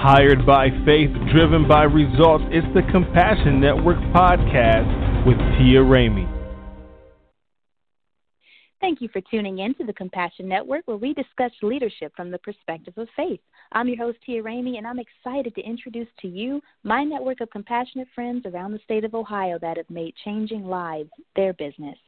Hired 0.00 0.46
by 0.46 0.68
faith, 0.86 1.10
driven 1.32 1.66
by 1.66 1.82
results. 1.82 2.44
It's 2.52 2.72
the 2.72 2.82
Compassion 2.92 3.60
Network 3.60 3.98
podcast 4.14 5.26
with 5.26 5.36
Tia 5.58 5.80
Ramey. 5.80 6.24
Thank 8.80 9.00
you 9.00 9.08
for 9.12 9.20
tuning 9.28 9.58
in 9.58 9.74
to 9.74 9.84
the 9.84 9.92
Compassion 9.92 10.46
Network, 10.46 10.86
where 10.86 10.96
we 10.96 11.14
discuss 11.14 11.50
leadership 11.62 12.12
from 12.14 12.30
the 12.30 12.38
perspective 12.38 12.94
of 12.96 13.08
faith. 13.16 13.40
I'm 13.72 13.88
your 13.88 13.96
host, 13.96 14.18
Tia 14.24 14.40
Ramey, 14.40 14.78
and 14.78 14.86
I'm 14.86 15.00
excited 15.00 15.56
to 15.56 15.62
introduce 15.62 16.06
to 16.20 16.28
you 16.28 16.60
my 16.84 17.02
network 17.02 17.40
of 17.40 17.50
compassionate 17.50 18.06
friends 18.14 18.46
around 18.46 18.70
the 18.70 18.80
state 18.84 19.02
of 19.02 19.16
Ohio 19.16 19.58
that 19.62 19.78
have 19.78 19.90
made 19.90 20.14
changing 20.24 20.64
lives 20.64 21.10
their 21.34 21.54
business. 21.54 21.98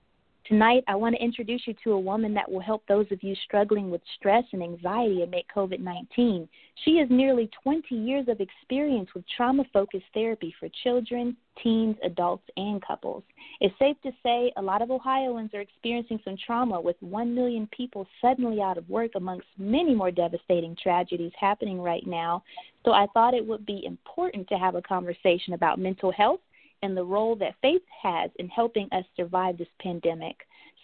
Tonight, 0.51 0.83
I 0.89 0.97
want 0.97 1.15
to 1.15 1.23
introduce 1.23 1.63
you 1.69 1.75
to 1.85 1.93
a 1.93 2.01
woman 2.01 2.35
that 2.35 2.51
will 2.51 2.59
help 2.59 2.83
those 2.89 3.07
of 3.13 3.23
you 3.23 3.37
struggling 3.45 3.89
with 3.89 4.01
stress 4.17 4.43
and 4.53 4.65
anxiety 4.65 5.23
amid 5.23 5.45
COVID 5.55 5.79
19. 5.79 6.49
She 6.85 6.97
has 6.97 7.07
nearly 7.09 7.49
20 7.63 7.95
years 7.95 8.27
of 8.27 8.41
experience 8.41 9.11
with 9.15 9.23
trauma 9.37 9.63
focused 9.73 10.07
therapy 10.13 10.53
for 10.59 10.69
children, 10.83 11.37
teens, 11.63 11.95
adults, 12.03 12.43
and 12.57 12.85
couples. 12.85 13.23
It's 13.61 13.79
safe 13.79 13.97
to 14.03 14.11
say 14.25 14.51
a 14.57 14.63
lot 14.63 14.83
of 14.83 14.91
Ohioans 14.91 15.55
are 15.55 15.61
experiencing 15.61 16.19
some 16.25 16.37
trauma 16.45 16.81
with 16.81 16.97
1 16.99 17.33
million 17.33 17.69
people 17.69 18.05
suddenly 18.21 18.61
out 18.61 18.77
of 18.77 18.91
work 18.91 19.13
amongst 19.15 19.47
many 19.57 19.95
more 19.95 20.11
devastating 20.11 20.75
tragedies 20.83 21.33
happening 21.39 21.81
right 21.81 22.09
now. 22.09 22.43
So 22.85 22.91
I 22.91 23.07
thought 23.15 23.35
it 23.35 23.47
would 23.47 23.67
be 23.67 23.87
important 23.87 24.49
to 24.49 24.57
have 24.57 24.75
a 24.75 24.83
conversation 24.83 25.53
about 25.55 25.79
mental 25.79 26.11
health 26.11 26.41
and 26.83 26.97
the 26.97 27.05
role 27.05 27.37
that 27.37 27.55
faith 27.63 27.83
has 28.03 28.31
in 28.39 28.49
helping 28.49 28.89
us 28.93 29.05
survive 29.17 29.59
this 29.59 29.69
pandemic. 29.81 30.37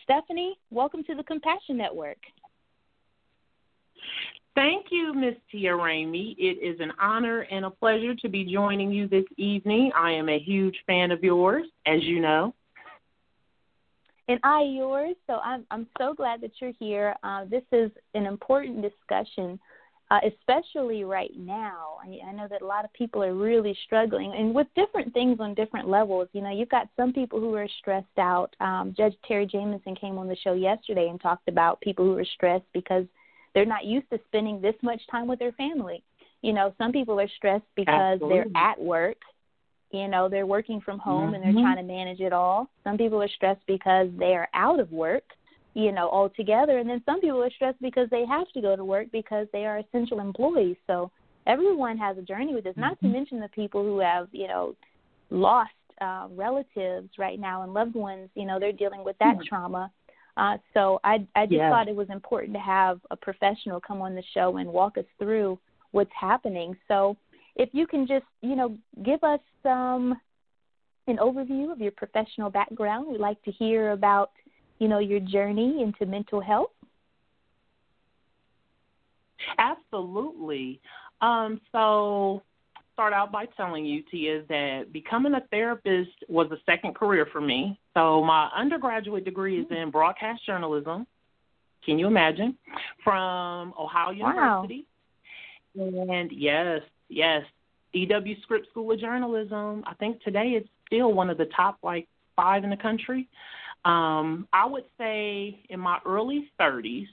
Stephanie, 0.03 0.59
welcome 0.71 1.03
to 1.05 1.15
the 1.15 1.23
Compassion 1.23 1.77
Network. 1.77 2.19
Thank 4.55 4.87
you, 4.91 5.13
Ms. 5.13 5.35
Tia 5.51 5.73
Ramey. 5.73 6.35
It 6.39 6.65
is 6.65 6.81
an 6.81 6.93
honor 6.99 7.41
and 7.43 7.65
a 7.65 7.71
pleasure 7.71 8.15
to 8.15 8.29
be 8.29 8.51
joining 8.51 8.91
you 8.91 9.07
this 9.07 9.25
evening. 9.37 9.91
I 9.95 10.13
am 10.13 10.29
a 10.29 10.39
huge 10.39 10.77
fan 10.87 11.11
of 11.11 11.23
yours, 11.23 11.67
as 11.87 12.03
you 12.03 12.21
know. 12.21 12.55
And 14.29 14.41
I 14.43 14.63
yours. 14.63 15.15
So 15.27 15.35
I'm 15.45 15.67
I'm 15.71 15.87
so 15.99 16.15
glad 16.15 16.41
that 16.41 16.53
you're 16.61 16.73
here. 16.81 17.15
Uh, 17.23 17.45
this 17.45 17.63
is 17.71 17.91
an 18.15 18.27
important 18.27 18.83
discussion 18.83 19.61
uh, 20.11 20.21
especially 20.27 21.05
right 21.05 21.33
now. 21.37 21.97
I, 22.03 22.29
I 22.29 22.33
know 22.33 22.47
that 22.49 22.63
a 22.63 22.67
lot 22.67 22.85
of 22.85 22.93
people 22.93 23.23
are 23.23 23.35
really 23.35 23.77
struggling, 23.85 24.33
and 24.37 24.55
with 24.55 24.69
different 24.77 25.13
things 25.13 25.39
on 25.41 25.55
different 25.55 25.89
levels. 25.89 26.29
You 26.33 26.43
know, 26.43 26.51
you've 26.51 26.69
got 26.69 26.89
some 26.97 27.13
people 27.13 27.41
who 27.41 27.55
are 27.55 27.69
stressed 27.81 28.19
out. 28.19 28.55
Um, 28.61 28.95
Judge 28.97 29.15
Terry 29.27 29.47
Jamison 29.47 29.97
came 29.97 30.19
on 30.19 30.29
the 30.29 30.37
show 30.37 30.53
yesterday 30.53 31.09
and 31.09 31.21
talked 31.21 31.49
about 31.49 31.81
people 31.81 32.05
who 32.05 32.17
are 32.19 32.25
stressed 32.25 32.67
because 32.73 33.05
they're 33.55 33.65
not 33.65 33.85
used 33.85 34.09
to 34.11 34.21
spending 34.27 34.61
this 34.61 34.75
much 34.83 35.01
time 35.11 35.27
with 35.27 35.39
their 35.39 35.53
family. 35.53 36.03
You 36.43 36.53
know, 36.53 36.75
some 36.79 36.93
people 36.93 37.19
are 37.19 37.29
stressed 37.37 37.65
because 37.75 38.21
Absolutely. 38.21 38.39
they're 38.39 38.63
at 38.63 38.81
work. 38.81 39.17
You 39.91 40.09
know, 40.09 40.29
they're 40.29 40.47
working 40.47 40.81
from 40.81 40.99
home 40.99 41.27
mm-hmm. 41.27 41.35
and 41.35 41.43
they're 41.43 41.53
mm-hmm. 41.53 41.63
trying 41.63 41.77
to 41.77 41.83
manage 41.83 42.21
it 42.21 42.33
all. 42.33 42.69
Some 42.85 42.99
people 42.99 43.23
are 43.23 43.29
stressed 43.29 43.67
because 43.67 44.09
they 44.19 44.35
are 44.35 44.49
out 44.55 44.79
of 44.79 44.93
work 44.93 45.25
you 45.77 45.93
know, 45.93 46.09
altogether. 46.09 46.79
And 46.79 46.89
then 46.89 47.03
some 47.05 47.21
people 47.21 47.43
are 47.43 47.51
stressed 47.51 47.83
because 47.83 48.09
they 48.11 48.25
have 48.25 48.49
to 48.55 48.63
go 48.63 48.77
to 48.77 48.85
work 48.85 49.09
because 49.13 49.47
they 49.53 49.67
are 49.67 49.77
essential 49.77 50.21
employees. 50.21 50.77
So 50.87 51.11
everyone 51.47 51.99
has 51.99 52.17
a 52.17 52.23
journey 52.23 52.55
with 52.55 52.65
this. 52.65 52.73
Mm-hmm. 52.73 52.81
Not 52.81 53.01
to 53.01 53.05
mm-hmm. 53.05 53.13
mention 53.13 53.41
the 53.41 53.49
people 53.49 53.83
who 53.83 53.99
have, 53.99 54.29
you 54.33 54.49
know, 54.49 54.75
lost 55.29 55.73
uh, 56.01 56.29
relatives 56.31 57.11
right 57.19 57.39
now 57.39 57.63
and 57.63 57.75
loved 57.75 57.95
ones. 57.95 58.31
You 58.35 58.47
know, 58.47 58.59
they're 58.59 58.73
dealing 58.73 59.05
with 59.05 59.19
that 59.19 59.35
mm-hmm. 59.35 59.47
trauma. 59.47 59.93
Uh, 60.39 60.57
so 60.73 60.99
I 61.05 61.27
I 61.37 61.45
just 61.45 61.57
yes. 61.57 61.71
thought 61.71 61.89
it 61.89 61.97
was 61.97 62.09
important 62.09 62.55
to 62.55 62.61
have 62.61 62.99
a 63.11 63.17
professional 63.17 63.79
come 63.79 64.01
on 64.01 64.15
the 64.15 64.23
show 64.33 64.57
and 64.57 64.71
walk 64.71 64.97
us 64.97 65.05
through 65.19 65.59
what's 65.91 66.11
happening. 66.19 66.75
So 66.89 67.19
if 67.55 67.69
you 67.73 67.87
can 67.87 68.07
just 68.07 68.25
you 68.41 68.57
know 68.57 68.79
give 69.05 69.23
us 69.23 69.41
um, 69.67 70.19
an 71.07 71.19
overview 71.19 71.71
of 71.71 71.81
your 71.81 71.93
professional 71.93 72.49
background, 72.49 73.09
we'd 73.09 73.21
like 73.21 73.43
to 73.43 73.51
hear 73.51 73.93
about 73.93 74.31
you 74.79 74.89
know, 74.89 74.99
your 74.99 75.21
journey 75.21 75.83
into 75.83 76.07
mental 76.07 76.41
health? 76.41 76.71
Absolutely. 79.59 80.81
Um, 81.21 81.61
so 81.73 82.43
start 82.93 83.13
out 83.13 83.31
by 83.31 83.47
telling 83.57 83.85
you, 83.85 84.03
Tia, 84.11 84.43
that 84.49 84.93
becoming 84.93 85.35
a 85.35 85.43
therapist 85.51 86.11
was 86.29 86.51
a 86.51 86.57
second 86.67 86.95
career 86.95 87.27
for 87.33 87.41
me. 87.41 87.79
So 87.95 88.23
my 88.25 88.49
undergraduate 88.57 89.25
degree 89.25 89.61
is 89.61 89.67
in 89.71 89.91
broadcast 89.91 90.45
journalism. 90.47 91.07
Can 91.85 91.99
you 91.99 92.07
imagine? 92.07 92.57
From 93.05 93.73
Ohio 93.79 94.11
University. 94.11 94.87
Wow. 95.75 96.07
And 96.11 96.33
yes, 96.33 96.81
yes, 97.09 97.43
EW 97.93 98.35
Scripps 98.43 98.69
School 98.71 98.93
of 98.93 98.99
Journalism. 98.99 99.85
I 99.87 99.95
think 99.95 100.23
today 100.23 100.55
it's 100.57 100.69
still 100.87 101.13
one 101.13 101.31
of 101.31 101.39
the 101.39 101.47
top 101.57 101.79
like 101.83 102.09
five 102.35 102.65
in 102.65 102.71
the 102.71 102.77
country. 102.77 103.29
Um, 103.87 104.49
I 104.53 104.67
would 104.67 104.85
say 104.99 105.61
in 105.71 105.79
my 105.79 105.99
early 106.05 106.51
30s, 106.61 107.07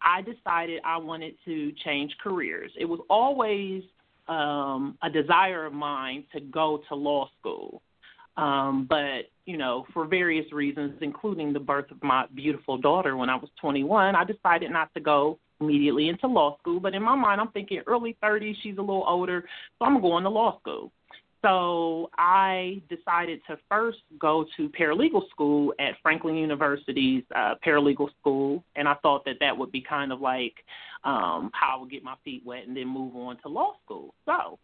I 0.00 0.22
decided 0.22 0.80
I 0.82 0.96
wanted 0.96 1.34
to 1.44 1.72
change 1.84 2.16
careers. 2.22 2.70
It 2.78 2.86
was 2.86 3.00
always 3.10 3.82
um, 4.26 4.96
a 5.02 5.10
desire 5.10 5.66
of 5.66 5.74
mine 5.74 6.24
to 6.32 6.40
go 6.40 6.82
to 6.88 6.94
law 6.94 7.28
school. 7.38 7.82
Um, 8.38 8.86
but, 8.88 9.30
you 9.44 9.58
know, 9.58 9.84
for 9.92 10.06
various 10.06 10.50
reasons, 10.54 10.94
including 11.02 11.52
the 11.52 11.60
birth 11.60 11.90
of 11.90 12.02
my 12.02 12.26
beautiful 12.34 12.78
daughter 12.78 13.18
when 13.18 13.28
I 13.28 13.36
was 13.36 13.50
21, 13.60 14.16
I 14.16 14.24
decided 14.24 14.70
not 14.70 14.92
to 14.94 15.00
go 15.00 15.38
immediately 15.60 16.08
into 16.08 16.26
law 16.28 16.56
school. 16.58 16.80
But 16.80 16.94
in 16.94 17.02
my 17.02 17.14
mind, 17.14 17.42
I'm 17.42 17.50
thinking 17.52 17.82
early 17.86 18.16
30s, 18.22 18.56
she's 18.62 18.78
a 18.78 18.80
little 18.80 19.04
older, 19.06 19.44
so 19.78 19.84
I'm 19.84 20.00
going 20.00 20.24
to 20.24 20.30
law 20.30 20.58
school. 20.60 20.92
So 21.44 22.08
I 22.16 22.80
decided 22.88 23.40
to 23.48 23.58
first 23.68 23.98
go 24.18 24.46
to 24.56 24.70
paralegal 24.70 25.28
school 25.28 25.74
at 25.78 25.92
Franklin 26.02 26.36
University's 26.36 27.22
uh, 27.36 27.56
paralegal 27.64 28.08
school, 28.18 28.64
and 28.76 28.88
I 28.88 28.94
thought 29.02 29.26
that 29.26 29.36
that 29.40 29.54
would 29.54 29.70
be 29.70 29.82
kind 29.82 30.10
of 30.10 30.22
like 30.22 30.54
um, 31.04 31.50
how 31.52 31.76
I 31.76 31.80
would 31.80 31.90
get 31.90 32.02
my 32.02 32.14
feet 32.24 32.42
wet 32.46 32.66
and 32.66 32.74
then 32.74 32.88
move 32.88 33.14
on 33.14 33.36
to 33.42 33.48
law 33.48 33.74
school. 33.84 34.14
So 34.24 34.58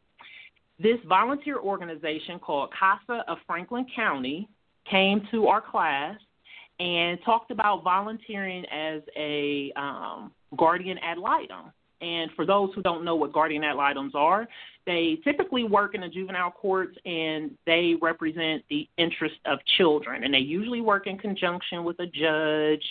this 0.79 0.97
volunteer 1.07 1.59
organization 1.59 2.39
called 2.39 2.71
CASA 2.73 3.25
of 3.29 3.37
Franklin 3.47 3.85
County 3.95 4.49
came 4.91 5.21
to 5.33 5.49
our 5.49 5.61
class 5.61 6.17
and 6.79 7.19
talked 7.27 7.51
about 7.51 7.85
volunteering 7.85 8.65
as 8.73 9.03
a 9.19 9.71
um, 9.77 10.33
guardian 10.57 10.97
ad 11.03 11.19
litem. 11.19 11.73
And 12.01 12.31
for 12.35 12.47
those 12.47 12.71
who 12.75 12.83
don't 12.83 13.05
know 13.05 13.17
what 13.17 13.33
guardian 13.33 13.65
ad 13.65 13.77
litems 13.77 14.15
are, 14.15 14.49
they 14.87 15.19
typically 15.23 15.65
work 15.65 15.95
in 15.95 16.01
the 16.01 16.09
juvenile 16.09 16.51
courts 16.51 16.97
and 17.05 17.51
they 17.67 17.95
represent 18.01 18.65
the 18.71 18.89
interest 18.97 19.37
of 19.45 19.59
children. 19.77 20.25
And 20.25 20.33
they 20.33 20.39
usually 20.39 20.81
work 20.81 21.07
in 21.07 21.19
conjunction 21.19 21.85
with 21.85 21.99
a 22.01 22.07
judge, 22.07 22.85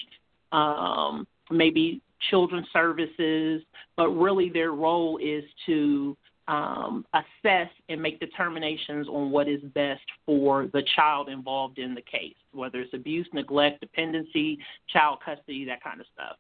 um, 0.51 1.27
maybe 1.49 2.01
children's 2.29 2.67
services, 2.71 3.63
but 3.97 4.09
really 4.09 4.49
their 4.49 4.71
role 4.71 5.17
is 5.17 5.43
to 5.65 6.15
um, 6.49 7.05
assess 7.13 7.69
and 7.89 8.01
make 8.01 8.19
determinations 8.19 9.07
on 9.07 9.29
what 9.29 9.47
is 9.47 9.61
best 9.75 10.01
for 10.25 10.67
the 10.73 10.81
child 10.95 11.29
involved 11.29 11.77
in 11.77 11.93
the 11.93 12.01
case, 12.01 12.33
whether 12.53 12.81
it's 12.81 12.93
abuse, 12.93 13.27
neglect, 13.33 13.81
dependency, 13.81 14.57
child 14.89 15.19
custody, 15.23 15.63
that 15.65 15.83
kind 15.83 16.01
of 16.01 16.07
stuff. 16.11 16.37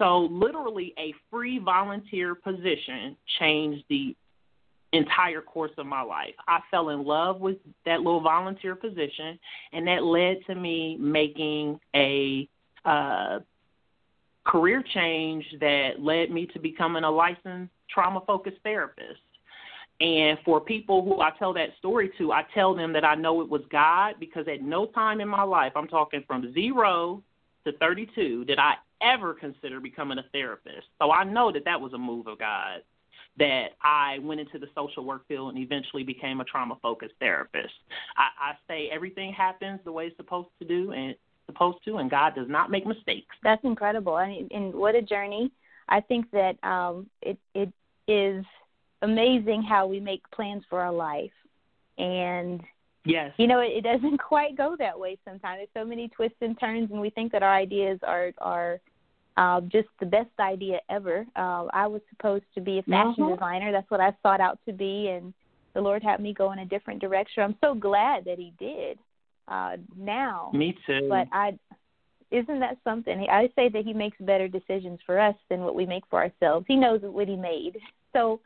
So, 0.00 0.28
literally, 0.30 0.94
a 0.98 1.12
free 1.30 1.58
volunteer 1.58 2.34
position 2.34 3.16
changed 3.38 3.84
the 3.90 4.16
entire 4.94 5.42
course 5.42 5.72
of 5.76 5.84
my 5.84 6.00
life. 6.00 6.34
I 6.48 6.60
fell 6.70 6.88
in 6.88 7.04
love 7.04 7.38
with 7.38 7.58
that 7.84 7.98
little 8.00 8.22
volunteer 8.22 8.74
position, 8.74 9.38
and 9.74 9.86
that 9.86 10.02
led 10.02 10.38
to 10.46 10.54
me 10.54 10.96
making 10.98 11.78
a 11.94 12.48
uh, 12.86 13.40
career 14.44 14.82
change 14.94 15.44
that 15.60 16.00
led 16.00 16.30
me 16.30 16.46
to 16.46 16.58
becoming 16.58 17.04
a 17.04 17.10
licensed 17.10 17.70
trauma 17.90 18.22
focused 18.26 18.56
therapist. 18.62 19.20
And 20.00 20.38
for 20.46 20.62
people 20.62 21.04
who 21.04 21.20
I 21.20 21.30
tell 21.38 21.52
that 21.52 21.76
story 21.78 22.10
to, 22.16 22.32
I 22.32 22.44
tell 22.54 22.74
them 22.74 22.94
that 22.94 23.04
I 23.04 23.14
know 23.14 23.42
it 23.42 23.50
was 23.50 23.60
God 23.70 24.14
because 24.18 24.48
at 24.48 24.62
no 24.62 24.86
time 24.86 25.20
in 25.20 25.28
my 25.28 25.42
life, 25.42 25.72
I'm 25.76 25.88
talking 25.88 26.24
from 26.26 26.54
zero 26.54 27.22
to 27.64 27.72
32, 27.72 28.44
did 28.44 28.58
I 28.58 28.74
ever 29.02 29.34
consider 29.34 29.80
becoming 29.80 30.18
a 30.18 30.24
therapist. 30.32 30.86
So 31.00 31.10
I 31.10 31.24
know 31.24 31.52
that 31.52 31.64
that 31.64 31.80
was 31.80 31.92
a 31.92 31.98
move 31.98 32.26
of 32.26 32.38
God 32.38 32.82
that 33.38 33.68
I 33.82 34.18
went 34.20 34.40
into 34.40 34.58
the 34.58 34.66
social 34.74 35.04
work 35.04 35.26
field 35.28 35.54
and 35.54 35.62
eventually 35.62 36.02
became 36.02 36.40
a 36.40 36.44
trauma 36.44 36.76
focused 36.82 37.14
therapist. 37.20 37.72
I, 38.16 38.50
I 38.50 38.52
say 38.68 38.90
everything 38.92 39.32
happens 39.32 39.80
the 39.84 39.92
way 39.92 40.06
it's 40.06 40.16
supposed 40.16 40.48
to 40.60 40.66
do 40.66 40.92
and 40.92 41.14
supposed 41.46 41.78
to 41.84 41.96
and 41.98 42.10
God 42.10 42.34
does 42.34 42.48
not 42.48 42.70
make 42.70 42.86
mistakes. 42.86 43.34
That's 43.42 43.64
incredible. 43.64 44.14
I 44.14 44.28
mean 44.28 44.48
and 44.50 44.74
what 44.74 44.94
a 44.94 45.02
journey. 45.02 45.50
I 45.88 46.00
think 46.00 46.30
that 46.32 46.62
um 46.62 47.08
it 47.22 47.38
it 47.54 47.72
is 48.06 48.44
amazing 49.02 49.62
how 49.62 49.86
we 49.86 50.00
make 50.00 50.28
plans 50.32 50.64
for 50.68 50.80
our 50.80 50.92
life 50.92 51.32
and 51.98 52.60
Yes. 53.04 53.32
You 53.38 53.46
know, 53.46 53.60
it, 53.60 53.72
it 53.72 53.84
doesn't 53.84 54.18
quite 54.28 54.56
go 54.56 54.76
that 54.78 54.98
way 54.98 55.18
sometimes. 55.24 55.58
There's 55.58 55.84
so 55.84 55.88
many 55.88 56.08
twists 56.08 56.38
and 56.40 56.58
turns 56.58 56.90
and 56.90 57.00
we 57.00 57.10
think 57.10 57.32
that 57.32 57.42
our 57.42 57.54
ideas 57.54 57.98
are 58.02 58.32
are 58.38 58.80
uh, 59.36 59.60
just 59.62 59.88
the 60.00 60.06
best 60.06 60.28
idea 60.38 60.80
ever. 60.90 61.26
Uh, 61.36 61.66
I 61.72 61.86
was 61.86 62.02
supposed 62.10 62.44
to 62.54 62.60
be 62.60 62.78
a 62.78 62.82
fashion 62.82 63.24
mm-hmm. 63.24 63.34
designer. 63.34 63.72
That's 63.72 63.90
what 63.90 64.00
I 64.00 64.12
sought 64.22 64.40
out 64.40 64.58
to 64.66 64.72
be, 64.72 65.08
and 65.08 65.32
the 65.72 65.80
Lord 65.80 66.02
had 66.02 66.20
me 66.20 66.34
go 66.34 66.52
in 66.52 66.58
a 66.58 66.66
different 66.66 67.00
direction. 67.00 67.42
I'm 67.42 67.56
so 67.60 67.74
glad 67.74 68.24
that 68.26 68.38
He 68.38 68.52
did. 68.58 68.98
Uh, 69.48 69.76
now, 69.96 70.50
me 70.52 70.76
too. 70.86 71.06
But 71.08 71.26
I, 71.32 71.58
isn't 72.30 72.60
that 72.60 72.78
something? 72.84 73.26
I 73.30 73.48
say 73.56 73.68
that 73.70 73.84
He 73.84 73.94
makes 73.94 74.18
better 74.20 74.46
decisions 74.46 74.98
for 75.06 75.18
us 75.18 75.36
than 75.48 75.60
what 75.60 75.74
we 75.74 75.86
make 75.86 76.04
for 76.10 76.22
ourselves. 76.22 76.66
He 76.68 76.76
knows 76.76 77.00
what 77.02 77.28
He 77.28 77.36
made. 77.36 77.78
So, 78.12 78.40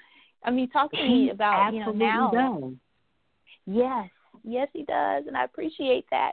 I 0.44 0.50
mean, 0.50 0.70
talk 0.70 0.92
to 0.92 1.02
me 1.02 1.30
about 1.30 1.72
you 1.72 1.80
know 1.80 1.92
now. 1.92 2.30
Does. 2.30 2.72
Yes, 3.66 4.10
yes, 4.44 4.68
He 4.72 4.84
does, 4.84 5.24
and 5.26 5.36
I 5.36 5.44
appreciate 5.44 6.06
that. 6.10 6.32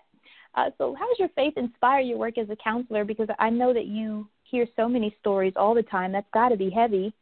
Uh, 0.56 0.70
so, 0.78 0.96
how 1.00 1.08
does 1.08 1.18
your 1.20 1.30
faith 1.30 1.54
inspire 1.58 2.02
your 2.02 2.18
work 2.18 2.38
as 2.38 2.50
a 2.50 2.58
counselor? 2.58 3.06
Because 3.06 3.28
I 3.40 3.50
know 3.50 3.74
that 3.74 3.86
you 3.86 4.28
hear 4.44 4.68
so 4.76 4.88
many 4.88 5.16
stories 5.20 5.54
all 5.56 5.74
the 5.74 5.84
time. 5.84 6.12
That's 6.12 6.28
got 6.34 6.50
to 6.50 6.58
be 6.58 6.70
heavy. 6.70 7.14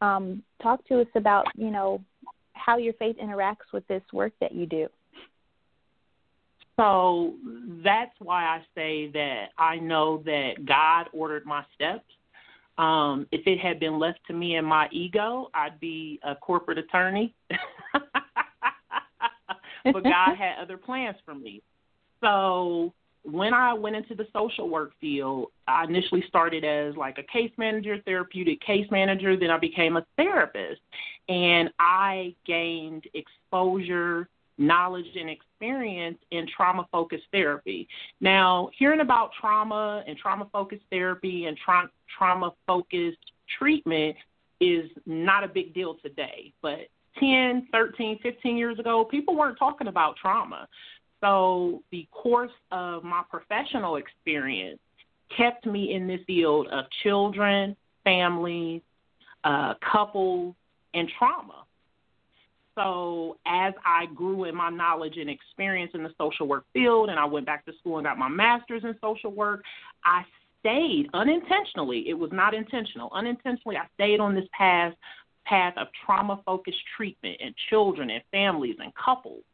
Um, 0.00 0.42
talk 0.62 0.86
to 0.88 1.00
us 1.00 1.06
about, 1.14 1.46
you 1.56 1.70
know, 1.70 2.02
how 2.52 2.76
your 2.76 2.92
faith 2.94 3.16
interacts 3.22 3.72
with 3.72 3.86
this 3.88 4.02
work 4.12 4.32
that 4.40 4.52
you 4.52 4.66
do. 4.66 4.88
So 6.76 7.34
that's 7.84 8.14
why 8.18 8.44
I 8.44 8.62
say 8.74 9.10
that 9.12 9.46
I 9.58 9.76
know 9.76 10.22
that 10.24 10.66
God 10.66 11.06
ordered 11.12 11.46
my 11.46 11.64
steps. 11.74 12.04
Um, 12.76 13.28
if 13.30 13.46
it 13.46 13.60
had 13.60 13.78
been 13.78 14.00
left 14.00 14.18
to 14.26 14.32
me 14.32 14.56
and 14.56 14.66
my 14.66 14.88
ego, 14.90 15.48
I'd 15.54 15.78
be 15.78 16.18
a 16.24 16.34
corporate 16.34 16.78
attorney. 16.78 17.32
but 19.84 20.02
God 20.02 20.36
had 20.36 20.58
other 20.60 20.76
plans 20.76 21.16
for 21.24 21.34
me. 21.34 21.62
So 22.20 22.92
when 23.24 23.54
I 23.54 23.72
went 23.72 23.96
into 23.96 24.14
the 24.14 24.26
social 24.32 24.68
work 24.68 24.92
field, 25.00 25.48
I 25.66 25.84
initially 25.84 26.24
started 26.28 26.64
as 26.64 26.94
like 26.96 27.18
a 27.18 27.22
case 27.22 27.52
manager, 27.56 27.98
therapeutic 28.04 28.60
case 28.60 28.86
manager, 28.90 29.36
then 29.36 29.50
I 29.50 29.58
became 29.58 29.96
a 29.96 30.04
therapist. 30.16 30.80
And 31.28 31.70
I 31.78 32.34
gained 32.46 33.04
exposure, 33.14 34.28
knowledge, 34.58 35.06
and 35.18 35.30
experience 35.30 36.18
in 36.30 36.46
trauma 36.54 36.86
focused 36.92 37.24
therapy. 37.32 37.88
Now, 38.20 38.68
hearing 38.78 39.00
about 39.00 39.30
trauma 39.40 40.04
and 40.06 40.18
trauma 40.18 40.46
focused 40.52 40.84
therapy 40.90 41.46
and 41.46 41.56
tra- 41.56 41.90
trauma 42.16 42.52
focused 42.66 43.18
treatment 43.58 44.16
is 44.60 44.90
not 45.06 45.44
a 45.44 45.48
big 45.48 45.74
deal 45.74 45.96
today, 46.02 46.52
but 46.60 46.88
10, 47.18 47.68
13, 47.72 48.18
15 48.22 48.56
years 48.56 48.78
ago, 48.78 49.04
people 49.04 49.36
weren't 49.36 49.58
talking 49.58 49.86
about 49.86 50.16
trauma. 50.16 50.68
So 51.20 51.82
the 51.90 52.06
course 52.10 52.52
of 52.70 53.02
my 53.02 53.22
professional 53.30 53.96
experience 53.96 54.78
kept 55.36 55.66
me 55.66 55.94
in 55.94 56.06
this 56.06 56.20
field 56.26 56.68
of 56.68 56.84
children, 57.02 57.76
families, 58.04 58.82
uh, 59.42 59.74
couples, 59.90 60.54
and 60.92 61.10
trauma. 61.18 61.64
So 62.74 63.38
as 63.46 63.72
I 63.86 64.06
grew 64.14 64.44
in 64.44 64.54
my 64.54 64.68
knowledge 64.68 65.16
and 65.16 65.30
experience 65.30 65.92
in 65.94 66.02
the 66.02 66.10
social 66.18 66.46
work 66.46 66.64
field, 66.72 67.08
and 67.08 67.18
I 67.18 67.24
went 67.24 67.46
back 67.46 67.64
to 67.66 67.72
school 67.78 67.98
and 67.98 68.06
got 68.06 68.18
my 68.18 68.28
master's 68.28 68.82
in 68.84 68.94
social 69.00 69.30
work, 69.30 69.62
I 70.04 70.24
stayed 70.60 71.08
unintentionally. 71.14 72.08
It 72.08 72.14
was 72.14 72.30
not 72.32 72.54
intentional. 72.54 73.10
Unintentionally, 73.12 73.76
I 73.76 73.86
stayed 73.94 74.18
on 74.18 74.34
this 74.34 74.48
path 74.52 74.94
path 75.44 75.74
of 75.76 75.88
trauma 76.04 76.40
focused 76.44 76.78
treatment 76.96 77.36
in 77.40 77.54
children 77.68 78.10
and 78.10 78.22
families 78.32 78.76
and 78.78 78.92
couples 78.94 79.44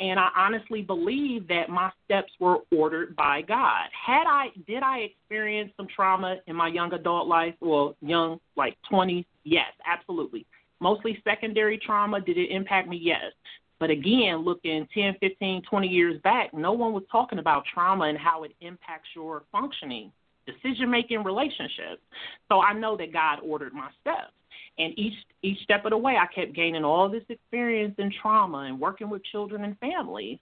and 0.00 0.18
I 0.18 0.28
honestly 0.34 0.80
believe 0.80 1.46
that 1.48 1.68
my 1.68 1.90
steps 2.04 2.32
were 2.40 2.60
ordered 2.74 3.14
by 3.16 3.42
God. 3.42 3.88
Had 4.06 4.24
I 4.26 4.46
did 4.66 4.82
I 4.82 5.00
experience 5.00 5.72
some 5.76 5.86
trauma 5.94 6.36
in 6.46 6.56
my 6.56 6.68
young 6.68 6.92
adult 6.94 7.28
life, 7.28 7.54
well, 7.60 7.94
young 8.00 8.40
like 8.56 8.78
20s? 8.90 9.26
Yes, 9.44 9.70
absolutely. 9.86 10.46
Mostly 10.80 11.20
secondary 11.22 11.78
trauma. 11.78 12.20
Did 12.20 12.38
it 12.38 12.50
impact 12.50 12.88
me? 12.88 12.98
Yes. 13.00 13.32
But 13.78 13.90
again, 13.90 14.38
looking 14.38 14.86
10, 14.92 15.16
15, 15.20 15.62
20 15.68 15.86
years 15.86 16.20
back, 16.22 16.52
no 16.54 16.72
one 16.72 16.92
was 16.92 17.02
talking 17.12 17.38
about 17.38 17.64
trauma 17.72 18.04
and 18.04 18.18
how 18.18 18.44
it 18.44 18.52
impacts 18.60 19.08
your 19.14 19.44
functioning, 19.52 20.12
decision 20.46 20.90
making 20.90 21.24
relationships. 21.24 22.00
So 22.48 22.60
I 22.60 22.72
know 22.72 22.96
that 22.96 23.12
God 23.12 23.38
ordered 23.42 23.74
my 23.74 23.88
steps. 24.00 24.32
And 24.80 24.98
each 24.98 25.14
each 25.42 25.62
step 25.62 25.84
of 25.84 25.90
the 25.90 25.98
way, 25.98 26.16
I 26.16 26.26
kept 26.26 26.54
gaining 26.54 26.84
all 26.84 27.08
this 27.08 27.24
experience 27.28 27.94
and 27.98 28.12
trauma 28.12 28.58
and 28.58 28.80
working 28.80 29.10
with 29.10 29.22
children 29.24 29.64
and 29.64 29.78
families. 29.78 30.38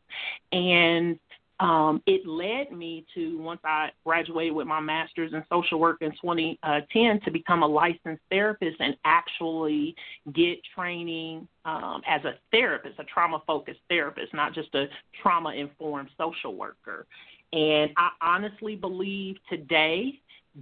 And 0.53 1.19
um, 1.61 2.01
it 2.07 2.25
led 2.25 2.71
me 2.71 3.05
to 3.15 3.37
once 3.41 3.61
I 3.65 3.91
graduated 4.07 4.55
with 4.55 4.69
my 4.69 4.79
master's 4.79 5.33
in 5.33 5.43
social 5.51 5.81
work 5.81 6.03
in 6.03 6.13
2010 6.13 6.57
uh, 6.63 7.25
to 7.25 7.31
become 7.33 7.65
a 7.65 7.67
licensed 7.67 8.23
therapist 8.31 8.77
and 8.79 8.97
actually 9.05 9.97
get 10.33 10.59
training 10.75 11.49
um, 11.65 12.03
as 12.07 12.25
a 12.25 12.35
therapist, 12.53 13.01
a 13.01 13.05
trauma 13.05 13.43
focused 13.45 13.81
therapist, 13.89 14.33
not 14.33 14.55
just 14.55 14.73
a 14.77 14.87
trauma 15.21 15.53
informed 15.53 16.11
social 16.17 16.55
worker. 16.55 17.07
And 17.53 17.91
I 17.97 18.11
honestly 18.21 18.77
believe 18.77 19.37
today 19.51 20.21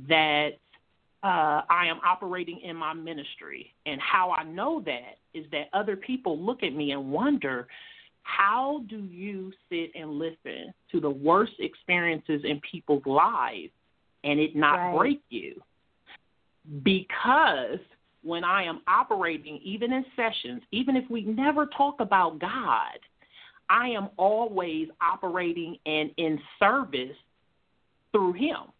that 0.09 0.53
uh, 1.23 1.63
I 1.69 1.87
am 1.87 2.01
operating 2.05 2.61
in 2.61 2.77
my 2.77 2.93
ministry. 2.93 3.75
And 3.87 4.01
how 4.01 4.31
I 4.31 4.45
know 4.45 4.83
that 4.85 5.17
is 5.35 5.45
that 5.53 5.69
other 5.73 5.97
people 5.97 6.39
look 6.39 6.63
at 6.63 6.75
me 6.75 6.93
and 6.93 7.11
wonder, 7.11 7.67
how 8.23 8.83
do 8.89 8.99
you 8.99 9.53
sit 9.69 9.91
and 9.95 10.19
listen 10.19 10.73
to 10.93 11.01
the 11.01 11.11
worst 11.11 11.53
experiences 11.59 12.43
in 12.45 12.61
people's 12.71 13.07
lives 13.07 13.71
and 14.25 14.41
it 14.41 14.57
not 14.57 14.75
right. 14.75 14.97
break 14.97 15.23
you? 15.31 15.61
Because 16.83 17.79
when 18.23 18.43
I 18.43 18.65
am 18.65 18.81
operating, 18.89 19.61
even 19.63 19.93
in 19.93 20.05
sessions, 20.17 20.63
even 20.73 20.97
if 20.97 21.09
we 21.09 21.23
never 21.23 21.67
talk 21.67 22.01
about 22.01 22.41
God, 22.41 22.99
I 23.71 23.89
am 23.89 24.09
always 24.17 24.89
operating 25.01 25.77
and 25.87 26.11
in 26.17 26.39
service 26.59 27.17
through 28.13 28.33
Him. 28.33 28.73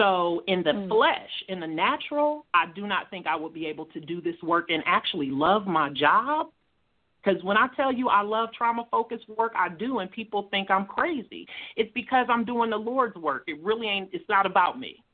So, 0.00 0.42
in 0.46 0.62
the 0.62 0.70
mm. 0.70 0.88
flesh, 0.88 1.30
in 1.48 1.60
the 1.60 1.66
natural, 1.66 2.46
I 2.54 2.64
do 2.74 2.86
not 2.86 3.10
think 3.10 3.26
I 3.26 3.36
would 3.36 3.52
be 3.52 3.66
able 3.66 3.84
to 3.86 4.00
do 4.00 4.22
this 4.22 4.36
work 4.42 4.70
and 4.70 4.82
actually 4.86 5.30
love 5.30 5.66
my 5.66 5.90
job. 5.90 6.46
Because 7.22 7.42
when 7.44 7.58
I 7.58 7.68
tell 7.76 7.92
you 7.92 8.08
I 8.08 8.22
love 8.22 8.48
trauma 8.56 8.84
focused 8.90 9.28
work, 9.28 9.52
I 9.54 9.68
do, 9.68 9.98
and 9.98 10.10
people 10.10 10.48
think 10.50 10.70
I'm 10.70 10.86
crazy. 10.86 11.46
It's 11.76 11.90
because 11.94 12.26
I'm 12.30 12.46
doing 12.46 12.70
the 12.70 12.78
Lord's 12.78 13.16
work. 13.16 13.44
It 13.46 13.62
really 13.62 13.88
ain't, 13.88 14.08
it's 14.14 14.24
not 14.26 14.46
about 14.46 14.80
me. 14.80 15.04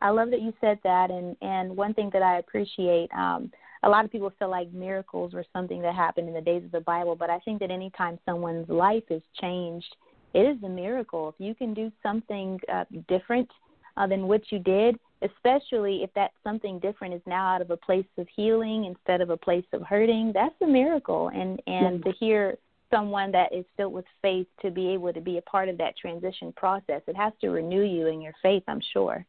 I 0.00 0.10
love 0.10 0.30
that 0.30 0.40
you 0.40 0.52
said 0.60 0.78
that, 0.84 1.10
and 1.10 1.36
and 1.42 1.76
one 1.76 1.94
thing 1.94 2.10
that 2.12 2.22
I 2.22 2.38
appreciate, 2.38 3.08
um, 3.16 3.50
a 3.84 3.88
lot 3.88 4.04
of 4.04 4.10
people 4.10 4.32
feel 4.38 4.50
like 4.50 4.72
miracles 4.72 5.32
were 5.32 5.44
something 5.52 5.80
that 5.82 5.94
happened 5.94 6.28
in 6.28 6.34
the 6.34 6.40
days 6.40 6.64
of 6.64 6.72
the 6.72 6.80
Bible, 6.80 7.16
but 7.16 7.30
I 7.30 7.38
think 7.40 7.60
that 7.60 7.70
anytime 7.70 8.18
someone's 8.24 8.68
life 8.68 9.04
is 9.10 9.22
changed, 9.40 9.94
it 10.34 10.40
is 10.40 10.62
a 10.62 10.68
miracle. 10.68 11.28
If 11.28 11.34
you 11.38 11.54
can 11.54 11.74
do 11.74 11.90
something 12.02 12.58
uh, 12.72 12.84
different 13.08 13.48
uh, 13.96 14.06
than 14.06 14.28
what 14.28 14.42
you 14.50 14.58
did, 14.58 14.98
especially 15.22 16.02
if 16.02 16.12
that 16.14 16.32
something 16.42 16.78
different 16.78 17.14
is 17.14 17.20
now 17.26 17.54
out 17.54 17.62
of 17.62 17.70
a 17.70 17.76
place 17.76 18.06
of 18.18 18.26
healing 18.34 18.86
instead 18.86 19.20
of 19.20 19.30
a 19.30 19.36
place 19.36 19.64
of 19.72 19.82
hurting, 19.82 20.32
that's 20.34 20.54
a 20.62 20.66
miracle. 20.66 21.30
And 21.34 21.60
and 21.66 22.04
to 22.04 22.12
hear 22.12 22.56
someone 22.90 23.32
that 23.32 23.52
is 23.54 23.64
filled 23.76 23.92
with 23.92 24.04
faith 24.20 24.46
to 24.60 24.70
be 24.70 24.88
able 24.88 25.12
to 25.12 25.20
be 25.20 25.38
a 25.38 25.42
part 25.42 25.68
of 25.68 25.78
that 25.78 25.96
transition 25.96 26.52
process, 26.56 27.02
it 27.06 27.16
has 27.16 27.32
to 27.40 27.48
renew 27.48 27.82
you 27.82 28.06
in 28.08 28.20
your 28.20 28.34
faith, 28.42 28.62
I'm 28.68 28.82
sure. 28.92 29.24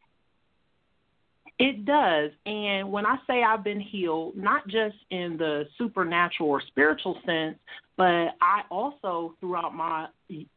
It 1.58 1.84
does. 1.84 2.30
And 2.46 2.90
when 2.90 3.06
I 3.06 3.16
say 3.26 3.42
I've 3.42 3.62
been 3.62 3.80
healed, 3.80 4.36
not 4.36 4.66
just 4.66 4.96
in 5.10 5.36
the 5.36 5.64
supernatural 5.78 6.48
or 6.48 6.60
spiritual 6.60 7.18
sense, 7.24 7.56
but 7.96 8.34
I 8.40 8.62
also, 8.70 9.34
throughout 9.40 9.74
my 9.74 10.08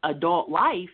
adult 0.02 0.48
life, 0.48 0.88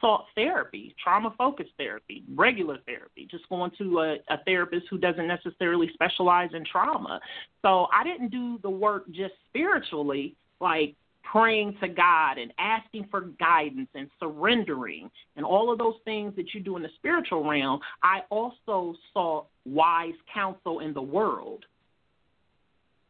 sought 0.00 0.26
therapy, 0.34 0.94
trauma 1.02 1.32
focused 1.38 1.70
therapy, 1.78 2.24
regular 2.34 2.78
therapy, 2.86 3.26
just 3.30 3.48
going 3.48 3.70
to 3.78 4.00
a, 4.00 4.16
a 4.28 4.38
therapist 4.44 4.86
who 4.90 4.98
doesn't 4.98 5.26
necessarily 5.26 5.90
specialize 5.94 6.50
in 6.52 6.64
trauma. 6.70 7.20
So 7.62 7.86
I 7.94 8.04
didn't 8.04 8.30
do 8.30 8.58
the 8.62 8.70
work 8.70 9.06
just 9.10 9.34
spiritually, 9.48 10.34
like 10.60 10.94
praying 11.30 11.76
to 11.80 11.88
God 11.88 12.38
and 12.38 12.52
asking 12.58 13.08
for 13.10 13.22
guidance 13.38 13.88
and 13.94 14.08
surrendering 14.20 15.10
and 15.36 15.44
all 15.44 15.72
of 15.72 15.78
those 15.78 15.96
things 16.04 16.34
that 16.36 16.54
you 16.54 16.60
do 16.60 16.76
in 16.76 16.82
the 16.82 16.88
spiritual 16.96 17.48
realm, 17.48 17.80
I 18.02 18.20
also 18.30 18.94
sought 19.12 19.46
wise 19.64 20.14
counsel 20.32 20.80
in 20.80 20.92
the 20.92 21.02
world. 21.02 21.64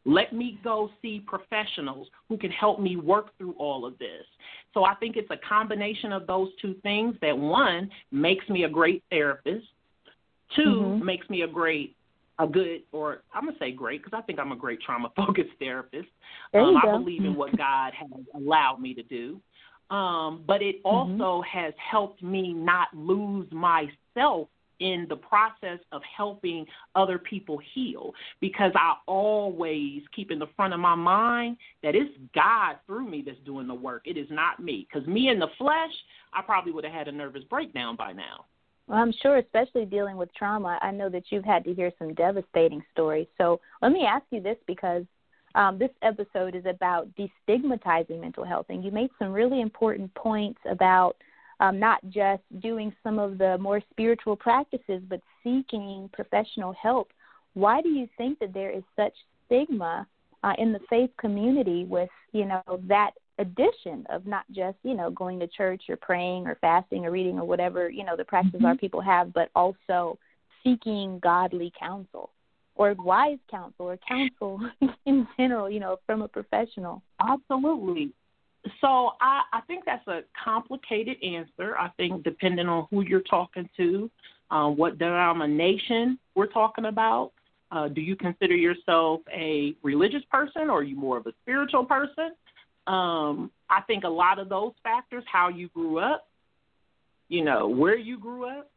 Let 0.04 0.32
me 0.32 0.61
go 0.62 0.90
see 1.02 1.25
professionals 1.26 2.06
who 2.28 2.38
can 2.38 2.50
help 2.50 2.80
me 2.80 2.96
work 2.96 3.37
through 3.37 3.54
all 3.58 3.85
of 3.85 3.99
this. 3.99 4.25
So 4.73 4.85
I 4.85 4.94
think 4.94 5.16
it's 5.16 5.30
a 5.30 5.49
combination 5.49 6.12
of 6.12 6.26
those 6.26 6.49
two 6.62 6.75
things 6.82 7.16
that 7.23 7.37
one 7.37 7.90
makes 8.12 8.49
me 8.49 8.64
a 8.64 8.68
great 8.68 9.02
therapist, 9.11 9.66
2 10.54 10.62
mm-hmm. 10.62 11.04
makes 11.04 11.28
me 11.28 11.42
a 11.42 11.49
great 11.49 11.96
a 12.38 12.47
good, 12.47 12.83
or 12.93 13.23
I'm 13.35 13.47
gonna 13.47 13.57
say 13.59 13.73
great, 13.73 14.02
because 14.02 14.16
I 14.16 14.23
think 14.23 14.38
I'm 14.38 14.52
a 14.52 14.57
great 14.57 14.81
trauma 14.83 15.11
focused 15.16 15.50
therapist. 15.59 16.09
Um, 16.55 16.76
I 16.76 16.90
believe 16.90 17.25
in 17.25 17.35
what 17.35 17.57
God 17.57 17.93
has 17.95 18.11
allowed 18.35 18.81
me 18.81 18.95
to 18.95 19.02
do. 19.02 19.40
Um, 19.90 20.43
but 20.47 20.62
it 20.62 20.83
mm-hmm. 20.85 20.87
also 21.21 21.43
mm-hmm. 21.43 21.59
has 21.59 21.75
helped 21.78 22.23
me 22.23 22.52
not 22.52 22.88
lose 22.93 23.47
myself 23.52 24.49
in 24.81 25.07
the 25.09 25.16
process 25.16 25.78
of 25.93 26.02
helping 26.16 26.66
other 26.95 27.19
people 27.19 27.59
heal 27.75 28.12
because 28.40 28.73
I 28.75 28.95
always 29.07 30.02
keep 30.14 30.31
in 30.31 30.38
the 30.38 30.49
front 30.55 30.75
of 30.75 30.81
my 30.81 30.95
mind 30.95 31.57
that 31.83 31.95
it's 31.95 32.11
God 32.35 32.76
through 32.87 33.09
me 33.09 33.23
that's 33.25 33.38
doing 33.47 33.66
the 33.66 33.75
work. 33.75 34.02
It 34.05 34.16
is 34.16 34.26
not 34.31 34.61
me. 34.61 34.87
Because 34.90 35.09
me 35.09 35.28
in 35.28 35.38
the 35.38 35.49
flesh, 35.57 35.93
I 36.33 36.43
probably 36.43 36.73
would 36.73 36.85
have 36.85 36.93
had 36.93 37.09
a 37.09 37.12
nervous 37.12 37.45
breakdown 37.45 37.97
by 37.97 38.12
now. 38.12 38.45
Well, 38.88 38.99
I'm 38.99 39.12
sure, 39.21 39.38
especially 39.38 39.85
dealing 39.85 40.16
with 40.16 40.33
trauma, 40.35 40.78
I 40.81 40.93
know 40.93 41.09
that 41.09 41.25
you've 41.31 41.45
had 41.45 41.64
to 41.64 41.75
hear 41.75 41.90
some 41.99 42.14
devastating 42.14 42.83
stories. 42.93 43.26
So 43.37 43.61
let 43.83 43.90
me 43.90 44.05
ask 44.07 44.25
you 44.31 44.40
this 44.40 44.59
because 44.66 45.05
um, 45.57 45.78
this 45.78 45.90
episode 46.02 46.55
is 46.55 46.64
about 46.66 47.09
destigmatizing 47.16 48.21
mental 48.21 48.45
health, 48.45 48.66
and 48.69 48.85
you 48.85 48.90
made 48.90 49.11
some 49.19 49.33
really 49.33 49.61
important 49.61 50.14
points 50.14 50.61
about 50.71 51.16
um, 51.59 51.81
not 51.81 52.00
just 52.11 52.43
doing 52.61 52.93
some 53.02 53.19
of 53.19 53.38
the 53.38 53.57
more 53.59 53.81
spiritual 53.90 54.37
practices, 54.37 55.02
but 55.09 55.21
seeking 55.43 56.09
professional 56.12 56.73
help. 56.75 57.11
Why 57.55 57.81
do 57.81 57.88
you 57.88 58.07
think 58.19 58.38
that 58.40 58.52
there 58.52 58.71
is 58.71 58.83
such 58.95 59.14
stigma 59.47 60.07
uh, 60.45 60.52
in 60.59 60.73
the 60.73 60.81
faith 60.90 61.11
community 61.19 61.85
with 61.85 62.11
you 62.33 62.45
know 62.45 62.62
that 62.87 63.12
addition 63.38 64.07
of 64.11 64.26
not 64.26 64.45
just 64.50 64.76
you 64.83 64.95
know 64.95 65.11
going 65.11 65.38
to 65.40 65.47
church 65.47 65.83
or 65.88 65.97
praying 65.97 66.47
or 66.47 66.57
fasting 66.61 67.05
or 67.05 67.11
reading 67.11 67.38
or 67.38 67.45
whatever 67.45 67.88
you 67.88 68.05
know 68.05 68.16
the 68.16 68.25
practices 68.25 68.59
mm-hmm. 68.59 68.66
our 68.66 68.76
people 68.76 69.00
have, 69.00 69.33
but 69.33 69.50
also 69.55 70.19
seeking 70.64 71.19
godly 71.21 71.73
counsel 71.78 72.31
or 72.75 72.95
wise 72.99 73.38
counsel 73.50 73.87
or 73.87 73.99
counsel 74.07 74.61
in 75.07 75.26
general, 75.37 75.71
you 75.71 75.81
know, 75.81 75.99
from 76.07 76.23
a 76.23 76.28
professional. 76.28 77.02
Absolutely. 77.21 78.12
So 78.81 79.12
I, 79.21 79.43
I 79.52 79.61
think 79.66 79.85
that's 79.87 80.07
a 80.09 80.23
complicated 80.45 81.16
answer. 81.23 81.76
I 81.78 81.88
think 81.97 82.25
depending 82.25 82.69
on 82.69 82.87
who 82.90 83.02
you're 83.02 83.21
talking 83.21 83.69
to, 83.76 84.11
uh, 84.50 84.69
what 84.69 84.99
denomination 84.99 86.19
we're 86.35 86.47
talking 86.47 86.87
about. 86.87 87.33
Uh, 87.73 87.88
do 87.88 88.00
you 88.00 88.14
consider 88.14 88.55
yourself 88.55 89.21
a 89.33 89.75
religious 89.83 90.23
person 90.31 90.71
or 90.71 90.78
are 90.78 90.83
you 90.85 90.97
more 90.97 91.16
of 91.16 91.26
a 91.26 91.33
spiritual 91.43 91.85
person? 91.85 92.31
Um, 92.87 93.50
I 93.69 93.81
think 93.83 94.05
a 94.05 94.09
lot 94.09 94.38
of 94.38 94.49
those 94.49 94.73
factors, 94.83 95.25
how 95.31 95.49
you 95.49 95.69
grew 95.69 95.99
up, 95.99 96.28
you 97.28 97.45
know, 97.45 97.66
where 97.66 97.97
you 97.97 98.19
grew 98.19 98.47
up, 98.49 98.71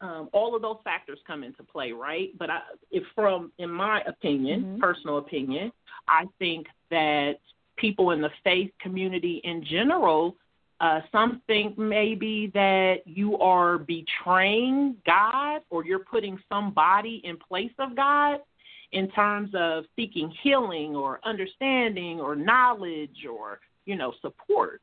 um, 0.00 0.28
all 0.32 0.54
of 0.54 0.62
those 0.62 0.78
factors 0.84 1.18
come 1.26 1.42
into 1.44 1.62
play, 1.62 1.92
right? 1.92 2.30
But 2.38 2.50
I, 2.50 2.60
if 2.90 3.02
from, 3.14 3.52
in 3.58 3.70
my 3.70 4.00
opinion, 4.02 4.62
mm-hmm. 4.62 4.80
personal 4.80 5.18
opinion, 5.18 5.72
I 6.08 6.26
think 6.38 6.66
that 6.90 7.34
people 7.76 8.12
in 8.12 8.20
the 8.20 8.30
faith 8.42 8.70
community 8.80 9.40
in 9.44 9.64
general, 9.64 10.36
uh, 10.80 11.00
some 11.12 11.42
think 11.46 11.76
maybe 11.76 12.50
that 12.54 13.02
you 13.04 13.38
are 13.38 13.78
betraying 13.78 14.96
God 15.04 15.60
or 15.68 15.84
you're 15.84 15.98
putting 15.98 16.38
somebody 16.48 17.20
in 17.24 17.36
place 17.36 17.72
of 17.78 17.94
God 17.94 18.40
in 18.92 19.10
terms 19.10 19.50
of 19.54 19.84
seeking 19.96 20.32
healing 20.42 20.96
or 20.96 21.20
understanding 21.24 22.20
or 22.20 22.34
knowledge 22.34 23.26
or, 23.30 23.60
you 23.86 23.96
know, 23.96 24.12
support. 24.20 24.80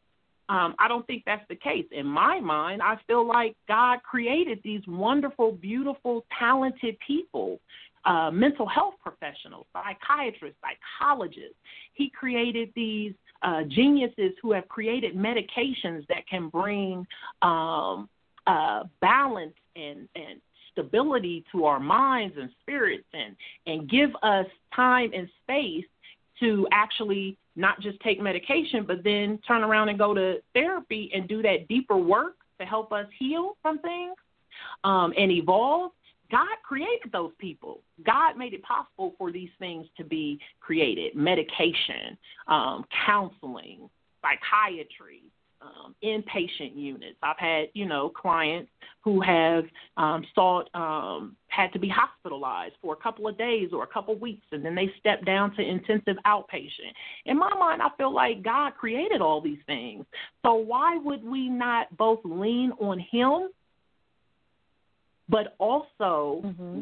Um, 0.49 0.75
I 0.79 0.87
don't 0.87 1.05
think 1.05 1.23
that's 1.25 1.45
the 1.49 1.57
case. 1.57 1.85
In 1.91 2.05
my 2.05 2.39
mind, 2.39 2.81
I 2.81 2.97
feel 3.05 3.27
like 3.27 3.55
God 3.67 3.99
created 4.09 4.61
these 4.63 4.81
wonderful, 4.87 5.51
beautiful, 5.51 6.25
talented 6.39 6.97
people 7.05 7.59
uh, 8.07 8.31
mental 8.31 8.65
health 8.65 8.93
professionals, 9.03 9.65
psychiatrists, 9.73 10.57
psychologists. 10.61 11.55
He 11.93 12.09
created 12.09 12.71
these 12.75 13.13
uh, 13.43 13.63
geniuses 13.67 14.31
who 14.41 14.53
have 14.53 14.67
created 14.69 15.15
medications 15.15 16.07
that 16.07 16.25
can 16.29 16.47
bring 16.47 17.05
um, 17.41 18.07
uh, 18.47 18.83
balance 19.01 19.55
and, 19.75 20.07
and 20.15 20.39
stability 20.77 21.43
to 21.51 21.65
our 21.65 21.79
minds 21.79 22.35
and 22.39 22.49
spirits 22.61 23.07
and, 23.13 23.35
and 23.65 23.89
give 23.89 24.11
us 24.21 24.45
time 24.75 25.11
and 25.13 25.27
space 25.43 25.85
to 26.39 26.67
actually 26.71 27.37
not 27.55 27.81
just 27.81 27.99
take 28.01 28.21
medication, 28.21 28.85
but 28.85 29.03
then 29.03 29.39
turn 29.47 29.63
around 29.63 29.89
and 29.89 29.97
go 29.97 30.13
to 30.13 30.35
therapy 30.53 31.09
and 31.13 31.27
do 31.27 31.41
that 31.41 31.67
deeper 31.67 31.97
work 31.97 32.35
to 32.59 32.65
help 32.65 32.91
us 32.91 33.07
heal 33.17 33.57
from 33.61 33.79
things 33.79 34.13
um, 34.83 35.13
and 35.17 35.31
evolve. 35.31 35.91
God 36.29 36.47
created 36.67 37.11
those 37.11 37.31
people. 37.39 37.79
God 38.05 38.37
made 38.37 38.53
it 38.53 38.61
possible 38.61 39.15
for 39.17 39.31
these 39.31 39.49
things 39.59 39.87
to 39.97 40.03
be 40.03 40.39
created 40.59 41.15
medication, 41.15 42.17
um, 42.47 42.85
counseling, 43.05 43.89
psychiatry, 44.21 45.23
um, 45.67 45.95
inpatient 46.03 46.75
units. 46.75 47.17
I've 47.21 47.37
had, 47.37 47.67
you 47.73 47.85
know, 47.85 48.09
clients 48.09 48.69
who 49.03 49.21
have 49.21 49.63
um, 49.95 50.25
sought, 50.35 50.69
um, 50.73 51.35
had 51.47 51.71
to 51.73 51.79
be 51.79 51.89
hospitalized 51.89 52.75
for 52.81 52.93
a 52.93 52.97
couple 52.97 53.27
of 53.27 53.37
days 53.37 53.69
or 53.73 53.83
a 53.83 53.87
couple 53.87 54.13
of 54.13 54.21
weeks, 54.21 54.45
and 54.51 54.63
then 54.63 54.75
they 54.75 54.89
step 54.99 55.25
down 55.25 55.55
to 55.55 55.61
intensive 55.61 56.17
outpatient. 56.25 56.93
In 57.25 57.37
my 57.37 57.53
mind, 57.55 57.81
I 57.81 57.89
feel 57.97 58.13
like 58.13 58.43
God 58.43 58.71
created 58.79 59.21
all 59.21 59.41
these 59.41 59.59
things. 59.65 60.05
So 60.45 60.55
why 60.55 60.97
would 60.97 61.23
we 61.23 61.49
not 61.49 61.95
both 61.97 62.19
lean 62.23 62.71
on 62.79 62.99
Him 63.11 63.49
but 65.29 65.55
also 65.59 66.41
mm-hmm. 66.45 66.81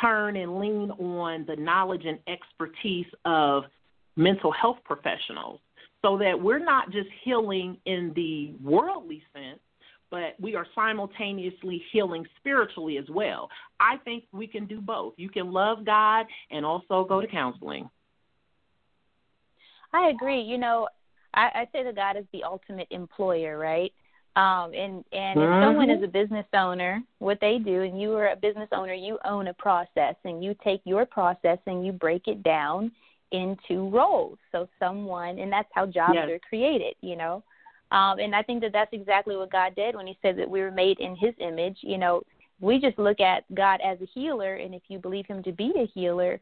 turn 0.00 0.36
and 0.36 0.58
lean 0.58 0.90
on 0.90 1.44
the 1.46 1.56
knowledge 1.56 2.04
and 2.04 2.18
expertise 2.28 3.06
of 3.24 3.64
mental 4.16 4.52
health 4.52 4.78
professionals 4.84 5.60
so 6.06 6.16
that 6.18 6.40
we're 6.40 6.60
not 6.60 6.92
just 6.92 7.08
healing 7.24 7.76
in 7.84 8.12
the 8.14 8.54
worldly 8.62 9.22
sense, 9.34 9.58
but 10.08 10.36
we 10.40 10.54
are 10.54 10.66
simultaneously 10.72 11.82
healing 11.90 12.24
spiritually 12.38 12.96
as 12.96 13.06
well. 13.10 13.48
I 13.80 13.96
think 14.04 14.24
we 14.32 14.46
can 14.46 14.66
do 14.66 14.80
both. 14.80 15.14
You 15.16 15.28
can 15.28 15.52
love 15.52 15.84
God 15.84 16.26
and 16.52 16.64
also 16.64 17.04
go 17.04 17.20
to 17.20 17.26
counseling. 17.26 17.90
I 19.92 20.10
agree. 20.10 20.40
You 20.42 20.58
know, 20.58 20.88
I, 21.34 21.48
I 21.54 21.68
say 21.72 21.82
that 21.82 21.96
God 21.96 22.16
is 22.16 22.24
the 22.32 22.44
ultimate 22.44 22.86
employer, 22.90 23.58
right? 23.58 23.92
Um, 24.36 24.74
and 24.74 25.02
and 25.12 25.40
if 25.40 25.62
someone 25.64 25.90
is 25.90 25.96
mm-hmm. 25.96 26.04
a 26.04 26.08
business 26.08 26.46
owner, 26.52 27.02
what 27.18 27.38
they 27.40 27.58
do, 27.58 27.82
and 27.82 28.00
you 28.00 28.12
are 28.12 28.28
a 28.28 28.36
business 28.36 28.68
owner, 28.70 28.92
you 28.92 29.18
own 29.24 29.48
a 29.48 29.54
process, 29.54 30.14
and 30.24 30.44
you 30.44 30.54
take 30.62 30.82
your 30.84 31.06
process 31.06 31.58
and 31.66 31.84
you 31.84 31.90
break 31.90 32.28
it 32.28 32.42
down 32.42 32.92
into 33.32 33.88
roles. 33.90 34.38
So 34.52 34.68
someone, 34.78 35.38
and 35.38 35.52
that's 35.52 35.68
how 35.72 35.86
jobs 35.86 36.14
yes. 36.14 36.28
are 36.28 36.38
created, 36.48 36.94
you 37.00 37.16
know. 37.16 37.42
Um, 37.92 38.18
and 38.18 38.34
I 38.34 38.42
think 38.42 38.62
that 38.62 38.72
that's 38.72 38.92
exactly 38.92 39.36
what 39.36 39.52
God 39.52 39.74
did 39.76 39.94
when 39.94 40.06
He 40.06 40.18
said 40.22 40.36
that 40.38 40.50
we 40.50 40.60
were 40.60 40.70
made 40.70 40.98
in 41.00 41.16
His 41.16 41.34
image. 41.38 41.78
You 41.82 41.98
know, 41.98 42.22
we 42.60 42.78
just 42.78 42.98
look 42.98 43.20
at 43.20 43.42
God 43.54 43.80
as 43.84 44.00
a 44.00 44.06
healer, 44.12 44.56
and 44.56 44.74
if 44.74 44.82
you 44.88 44.98
believe 44.98 45.26
Him 45.26 45.42
to 45.44 45.52
be 45.52 45.72
a 45.76 45.86
healer, 45.94 46.40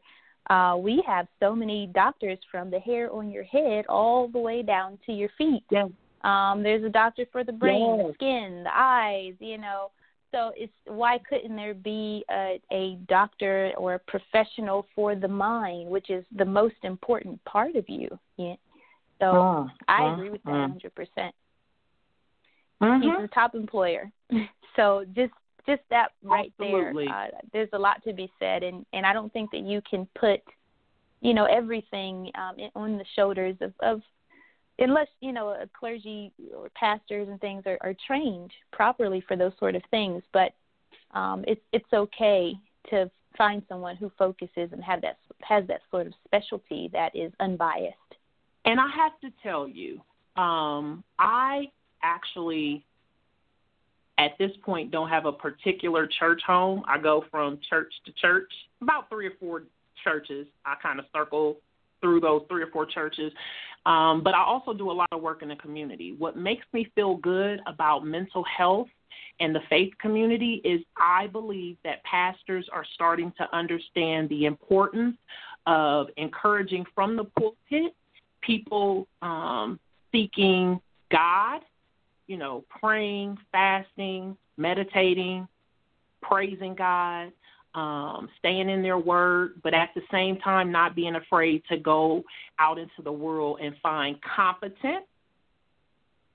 uh, 0.49 0.75
we 0.77 1.03
have 1.05 1.27
so 1.39 1.55
many 1.55 1.87
doctors 1.93 2.39
from 2.51 2.69
the 2.69 2.79
hair 2.79 3.11
on 3.11 3.31
your 3.31 3.43
head 3.43 3.85
all 3.87 4.27
the 4.27 4.39
way 4.39 4.61
down 4.61 4.97
to 5.05 5.11
your 5.11 5.29
feet. 5.37 5.63
Yes. 5.71 5.89
Um, 6.23 6.63
there's 6.63 6.83
a 6.83 6.89
doctor 6.89 7.25
for 7.31 7.43
the 7.43 7.51
brain, 7.51 7.97
yes. 7.97 8.07
the 8.07 8.13
skin, 8.15 8.63
the 8.63 8.75
eyes, 8.75 9.33
you 9.39 9.57
know. 9.57 9.91
So 10.35 10.51
it's 10.57 10.73
why 10.85 11.17
couldn't 11.29 11.55
there 11.55 11.73
be 11.73 12.25
a, 12.29 12.59
a 12.69 12.97
doctor 13.07 13.71
or 13.77 13.93
a 13.93 13.99
professional 13.99 14.85
for 14.93 15.15
the 15.15 15.29
mind, 15.29 15.89
which 15.89 16.09
is 16.09 16.25
the 16.35 16.43
most 16.43 16.75
important 16.83 17.41
part 17.45 17.77
of 17.77 17.87
you? 17.87 18.09
Yeah. 18.35 18.55
So 19.21 19.69
I 19.87 20.11
agree 20.11 20.29
with 20.29 20.43
that 20.43 20.51
100 20.51 20.93
percent. 20.93 21.33
Mm-hmm. 22.83 23.01
He's 23.01 23.11
a 23.23 23.27
top 23.33 23.55
employer. 23.55 24.11
so 24.75 25.05
just 25.15 25.31
just 25.65 25.83
that 25.89 26.09
right 26.21 26.51
Absolutely. 26.59 27.05
there, 27.05 27.15
uh, 27.15 27.27
there's 27.53 27.69
a 27.71 27.79
lot 27.79 28.03
to 28.03 28.11
be 28.11 28.29
said, 28.37 28.61
and 28.61 28.85
and 28.91 29.05
I 29.05 29.13
don't 29.13 29.31
think 29.31 29.51
that 29.51 29.61
you 29.61 29.81
can 29.89 30.05
put, 30.19 30.41
you 31.21 31.33
know, 31.33 31.45
everything 31.45 32.29
um, 32.35 32.57
on 32.75 32.97
the 32.97 33.05
shoulders 33.15 33.55
of, 33.61 33.71
of 33.79 34.01
unless 34.79 35.07
you 35.21 35.31
know 35.31 35.49
a 35.49 35.67
clergy 35.77 36.31
or 36.55 36.69
pastors 36.75 37.27
and 37.29 37.39
things 37.41 37.63
are, 37.65 37.77
are 37.81 37.95
trained 38.05 38.51
properly 38.71 39.23
for 39.27 39.35
those 39.35 39.53
sort 39.59 39.75
of 39.75 39.81
things. 39.91 40.23
But 40.33 40.53
um 41.13 41.43
it's 41.47 41.61
it's 41.71 41.91
okay 41.93 42.53
to 42.89 43.09
find 43.37 43.61
someone 43.67 43.95
who 43.95 44.11
focuses 44.17 44.69
and 44.71 44.83
have 44.83 45.01
that 45.01 45.17
has 45.41 45.65
that 45.67 45.81
sort 45.91 46.07
of 46.07 46.13
specialty 46.25 46.89
that 46.93 47.15
is 47.15 47.31
unbiased. 47.39 47.95
And 48.65 48.79
i 48.79 48.87
have 48.95 49.19
to 49.21 49.29
tell 49.43 49.67
you 49.67 50.01
um 50.41 51.03
i 51.19 51.65
actually 52.03 52.85
at 54.17 54.31
this 54.39 54.51
point 54.63 54.91
don't 54.91 55.09
have 55.09 55.25
a 55.25 55.31
particular 55.31 56.07
church 56.07 56.41
home. 56.47 56.83
I 56.87 56.97
go 56.97 57.25
from 57.29 57.59
church 57.69 57.93
to 58.05 58.13
church. 58.13 58.49
About 58.81 59.09
three 59.09 59.27
or 59.27 59.33
four 59.41 59.63
churches 60.03 60.45
i 60.65 60.75
kind 60.81 60.99
of 60.99 61.05
circle 61.13 61.57
through 62.05 62.19
those 62.19 62.43
three 62.47 62.61
or 62.61 62.67
four 62.67 62.85
churches 62.85 63.31
um, 63.85 64.23
but 64.23 64.33
I 64.33 64.43
also 64.43 64.73
do 64.73 64.89
a 64.89 64.93
lot 64.93 65.09
of 65.11 65.21
work 65.21 65.43
in 65.43 65.49
the 65.49 65.55
community. 65.55 66.15
What 66.17 66.35
makes 66.35 66.65
me 66.73 66.91
feel 66.95 67.17
good 67.17 67.59
about 67.67 68.05
mental 68.05 68.43
health 68.43 68.87
and 69.39 69.53
the 69.53 69.59
faith 69.69 69.93
community 69.99 70.61
is 70.63 70.81
I 70.97 71.27
believe 71.27 71.77
that 71.83 72.03
pastors 72.03 72.67
are 72.71 72.85
starting 72.95 73.31
to 73.37 73.55
understand 73.55 74.29
the 74.29 74.45
importance 74.45 75.17
of 75.67 76.07
encouraging 76.17 76.85
from 76.95 77.15
the 77.15 77.25
pulpit 77.25 77.93
people 78.41 79.07
um, 79.21 79.79
seeking 80.11 80.79
God, 81.11 81.61
you 82.27 82.37
know, 82.37 82.63
praying, 82.81 83.37
fasting, 83.51 84.37
meditating, 84.57 85.47
praising 86.21 86.75
God, 86.75 87.31
um, 87.75 88.29
staying 88.39 88.69
in 88.69 88.81
their 88.81 88.97
word, 88.97 89.61
but 89.63 89.73
at 89.73 89.89
the 89.95 90.01
same 90.11 90.37
time 90.37 90.71
not 90.71 90.95
being 90.95 91.15
afraid 91.15 91.61
to 91.69 91.77
go 91.77 92.23
out 92.57 92.77
into 92.77 93.01
the 93.03 93.11
world 93.11 93.59
and 93.61 93.75
find 93.83 94.17
competent 94.21 95.05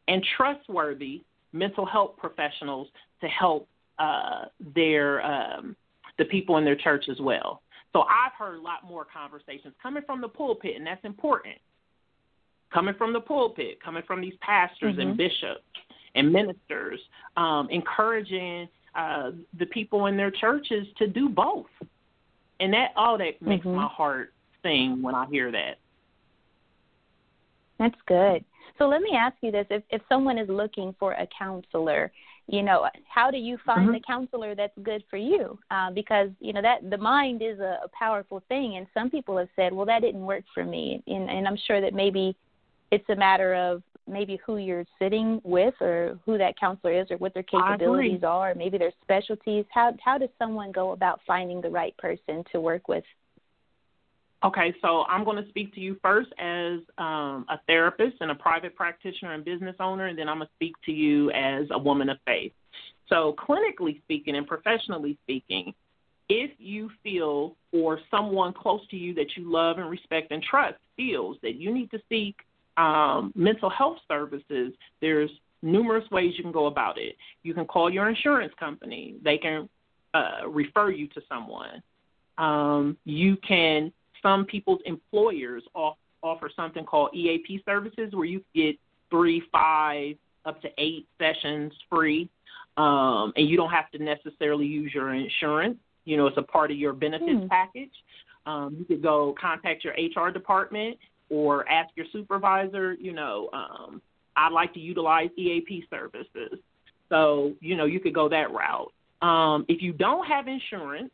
and 0.08 0.24
trustworthy 0.36 1.22
mental 1.52 1.86
health 1.86 2.12
professionals 2.18 2.88
to 3.20 3.28
help 3.28 3.68
uh, 3.98 4.44
their 4.74 5.24
um, 5.24 5.76
the 6.18 6.24
people 6.26 6.58
in 6.58 6.64
their 6.64 6.76
church 6.76 7.06
as 7.10 7.18
well. 7.20 7.62
So 7.92 8.02
I've 8.02 8.32
heard 8.38 8.58
a 8.58 8.62
lot 8.62 8.84
more 8.86 9.04
conversations 9.04 9.74
coming 9.82 10.02
from 10.06 10.20
the 10.20 10.28
pulpit, 10.28 10.76
and 10.76 10.86
that's 10.86 11.04
important. 11.04 11.56
Coming 12.72 12.94
from 12.96 13.12
the 13.12 13.20
pulpit, 13.20 13.82
coming 13.82 14.02
from 14.06 14.20
these 14.20 14.34
pastors 14.40 14.92
mm-hmm. 14.92 15.00
and 15.00 15.16
bishops 15.16 15.64
and 16.14 16.32
ministers, 16.32 17.00
um, 17.36 17.68
encouraging 17.70 18.68
uh, 18.94 19.30
the 19.58 19.66
people 19.66 20.06
in 20.06 20.16
their 20.16 20.30
churches 20.30 20.86
to 20.98 21.06
do 21.06 21.28
both. 21.28 21.66
And 22.58 22.72
that 22.74 22.90
all 22.96 23.16
that 23.18 23.40
makes 23.40 23.64
mm-hmm. 23.64 23.76
my 23.76 23.86
heart 23.86 24.32
sing 24.62 25.00
when 25.02 25.14
I 25.14 25.26
hear 25.26 25.50
that. 25.50 25.78
That's 27.78 27.96
good. 28.06 28.44
So 28.78 28.88
let 28.88 29.00
me 29.00 29.10
ask 29.16 29.36
you 29.40 29.50
this: 29.50 29.66
if 29.70 29.82
if 29.90 30.02
someone 30.08 30.38
is 30.38 30.48
looking 30.48 30.94
for 30.98 31.12
a 31.12 31.26
counselor, 31.36 32.12
you 32.46 32.62
know, 32.62 32.86
how 33.08 33.30
do 33.30 33.38
you 33.38 33.56
find 33.64 33.82
mm-hmm. 33.82 33.92
the 33.92 34.00
counselor 34.00 34.54
that's 34.54 34.76
good 34.82 35.02
for 35.08 35.16
you? 35.16 35.58
Uh, 35.70 35.90
because 35.90 36.28
you 36.40 36.52
know 36.52 36.62
that 36.62 36.88
the 36.90 36.98
mind 36.98 37.40
is 37.42 37.58
a, 37.60 37.78
a 37.84 37.88
powerful 37.98 38.42
thing, 38.48 38.76
and 38.76 38.86
some 38.92 39.08
people 39.08 39.36
have 39.38 39.48
said, 39.56 39.72
well, 39.72 39.86
that 39.86 40.02
didn't 40.02 40.24
work 40.24 40.44
for 40.52 40.64
me, 40.64 41.02
and 41.06 41.30
and 41.30 41.48
I'm 41.48 41.58
sure 41.66 41.80
that 41.80 41.94
maybe 41.94 42.36
it's 42.90 43.08
a 43.08 43.16
matter 43.16 43.54
of 43.54 43.82
maybe 44.10 44.38
who 44.44 44.58
you're 44.58 44.84
sitting 44.98 45.40
with 45.44 45.74
or 45.80 46.18
who 46.24 46.38
that 46.38 46.58
counselor 46.58 47.00
is 47.00 47.10
or 47.10 47.16
what 47.18 47.34
their 47.34 47.42
capabilities 47.42 48.22
are, 48.24 48.50
or 48.50 48.54
maybe 48.54 48.78
their 48.78 48.92
specialties. 49.02 49.64
How 49.70 49.94
how 50.04 50.18
does 50.18 50.30
someone 50.38 50.72
go 50.72 50.92
about 50.92 51.20
finding 51.26 51.60
the 51.60 51.70
right 51.70 51.96
person 51.96 52.44
to 52.52 52.60
work 52.60 52.88
with? 52.88 53.04
Okay, 54.42 54.74
so 54.80 55.02
I'm 55.02 55.24
going 55.24 55.42
to 55.42 55.48
speak 55.50 55.74
to 55.74 55.80
you 55.80 55.98
first 56.00 56.30
as 56.38 56.78
um, 56.96 57.44
a 57.50 57.60
therapist 57.66 58.16
and 58.20 58.30
a 58.30 58.34
private 58.34 58.74
practitioner 58.74 59.34
and 59.34 59.44
business 59.44 59.76
owner, 59.80 60.06
and 60.06 60.18
then 60.18 60.30
I'm 60.30 60.38
going 60.38 60.48
to 60.48 60.54
speak 60.54 60.74
to 60.86 60.92
you 60.92 61.30
as 61.32 61.66
a 61.70 61.78
woman 61.78 62.08
of 62.08 62.16
faith. 62.26 62.52
So, 63.10 63.34
clinically 63.38 64.00
speaking 64.02 64.36
and 64.36 64.46
professionally 64.46 65.18
speaking, 65.24 65.74
if 66.30 66.52
you 66.58 66.90
feel 67.02 67.56
or 67.72 67.98
someone 68.10 68.54
close 68.54 68.80
to 68.90 68.96
you 68.96 69.12
that 69.14 69.36
you 69.36 69.52
love 69.52 69.78
and 69.78 69.90
respect 69.90 70.30
and 70.30 70.42
trust 70.42 70.76
feels 70.96 71.36
that 71.42 71.56
you 71.56 71.74
need 71.74 71.90
to 71.90 71.98
seek 72.08 72.36
um, 72.76 73.32
mental 73.34 73.70
health 73.70 73.98
services, 74.08 74.72
there's 75.00 75.30
numerous 75.62 76.08
ways 76.10 76.34
you 76.36 76.42
can 76.42 76.52
go 76.52 76.66
about 76.66 76.98
it. 76.98 77.16
You 77.42 77.54
can 77.54 77.66
call 77.66 77.90
your 77.90 78.08
insurance 78.08 78.52
company, 78.58 79.16
they 79.22 79.38
can 79.38 79.68
uh, 80.14 80.48
refer 80.48 80.90
you 80.90 81.06
to 81.08 81.20
someone. 81.28 81.82
Um, 82.38 82.96
you 83.04 83.36
can, 83.46 83.92
some 84.22 84.46
people's 84.46 84.80
employers 84.86 85.62
off, 85.74 85.96
offer 86.22 86.50
something 86.54 86.84
called 86.84 87.14
EAP 87.14 87.62
services 87.64 88.10
where 88.12 88.24
you 88.24 88.42
get 88.54 88.76
three, 89.10 89.42
five, 89.52 90.16
up 90.46 90.60
to 90.62 90.68
eight 90.78 91.06
sessions 91.18 91.72
free, 91.90 92.28
um, 92.76 93.32
and 93.36 93.48
you 93.48 93.56
don't 93.56 93.70
have 93.70 93.90
to 93.90 94.02
necessarily 94.02 94.66
use 94.66 94.92
your 94.94 95.14
insurance. 95.14 95.76
You 96.04 96.16
know, 96.16 96.26
it's 96.26 96.38
a 96.38 96.42
part 96.42 96.70
of 96.70 96.78
your 96.78 96.92
benefits 96.92 97.42
hmm. 97.42 97.46
package. 97.48 97.92
Um, 98.46 98.76
you 98.78 98.84
could 98.86 99.02
go 99.02 99.34
contact 99.38 99.84
your 99.84 99.92
HR 99.94 100.30
department 100.30 100.96
or 101.30 101.68
ask 101.68 101.90
your 101.96 102.06
supervisor, 102.12 102.94
you 102.94 103.12
know, 103.12 103.48
um, 103.52 104.02
I'd 104.36 104.52
like 104.52 104.74
to 104.74 104.80
utilize 104.80 105.30
EAP 105.36 105.86
services. 105.88 106.58
So, 107.08 107.54
you 107.60 107.76
know, 107.76 107.86
you 107.86 108.00
could 108.00 108.14
go 108.14 108.28
that 108.28 108.48
route. 108.52 108.92
Um, 109.22 109.64
if 109.68 109.82
you 109.82 109.92
don't 109.92 110.26
have 110.26 110.48
insurance, 110.48 111.10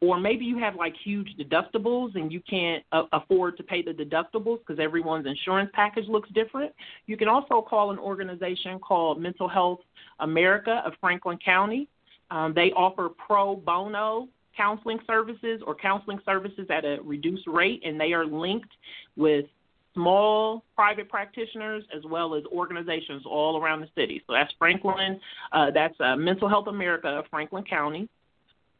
or 0.00 0.20
maybe 0.20 0.44
you 0.44 0.58
have 0.58 0.76
like 0.76 0.94
huge 1.04 1.28
deductibles 1.38 2.14
and 2.14 2.30
you 2.32 2.40
can't 2.48 2.84
uh, 2.92 3.04
afford 3.12 3.56
to 3.56 3.62
pay 3.62 3.82
the 3.82 3.90
deductibles 3.90 4.60
because 4.60 4.78
everyone's 4.80 5.26
insurance 5.26 5.70
package 5.74 6.06
looks 6.08 6.28
different, 6.30 6.72
you 7.06 7.16
can 7.16 7.28
also 7.28 7.60
call 7.60 7.90
an 7.90 7.98
organization 7.98 8.78
called 8.78 9.20
Mental 9.20 9.48
Health 9.48 9.80
America 10.20 10.82
of 10.86 10.92
Franklin 11.00 11.38
County. 11.44 11.88
Um, 12.30 12.52
they 12.54 12.70
offer 12.72 13.08
pro 13.08 13.56
bono 13.56 14.28
counseling 14.58 14.98
services 15.06 15.62
or 15.66 15.74
counseling 15.74 16.18
services 16.26 16.66
at 16.68 16.84
a 16.84 16.98
reduced 17.02 17.46
rate, 17.46 17.80
and 17.86 17.98
they 17.98 18.12
are 18.12 18.26
linked 18.26 18.72
with 19.16 19.46
small 19.94 20.64
private 20.76 21.08
practitioners 21.08 21.82
as 21.96 22.02
well 22.04 22.34
as 22.34 22.44
organizations 22.52 23.22
all 23.24 23.60
around 23.60 23.80
the 23.80 23.88
city. 23.96 24.22
So 24.26 24.32
that's 24.32 24.52
Franklin, 24.58 25.20
uh, 25.52 25.70
that's 25.72 25.98
uh, 26.00 26.16
Mental 26.16 26.48
Health 26.48 26.66
America 26.68 27.08
of 27.08 27.24
Franklin 27.30 27.64
County. 27.64 28.08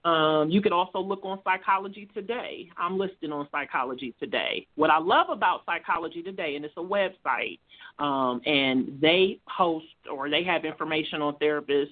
Um, 0.04 0.48
you 0.48 0.62
can 0.62 0.72
also 0.72 1.00
look 1.00 1.20
on 1.24 1.40
Psychology 1.44 2.08
Today. 2.14 2.70
I'm 2.76 2.98
listed 2.98 3.32
on 3.32 3.48
Psychology 3.50 4.14
Today. 4.20 4.66
What 4.76 4.90
I 4.90 4.98
love 4.98 5.26
about 5.30 5.62
Psychology 5.66 6.22
Today, 6.22 6.56
and 6.56 6.64
it's 6.64 6.74
a 6.76 6.80
website, 6.80 7.58
um, 7.98 8.40
and 8.46 8.98
they 9.00 9.40
host 9.46 9.86
or 10.10 10.30
they 10.30 10.44
have 10.44 10.64
information 10.64 11.20
on 11.20 11.34
therapists 11.34 11.88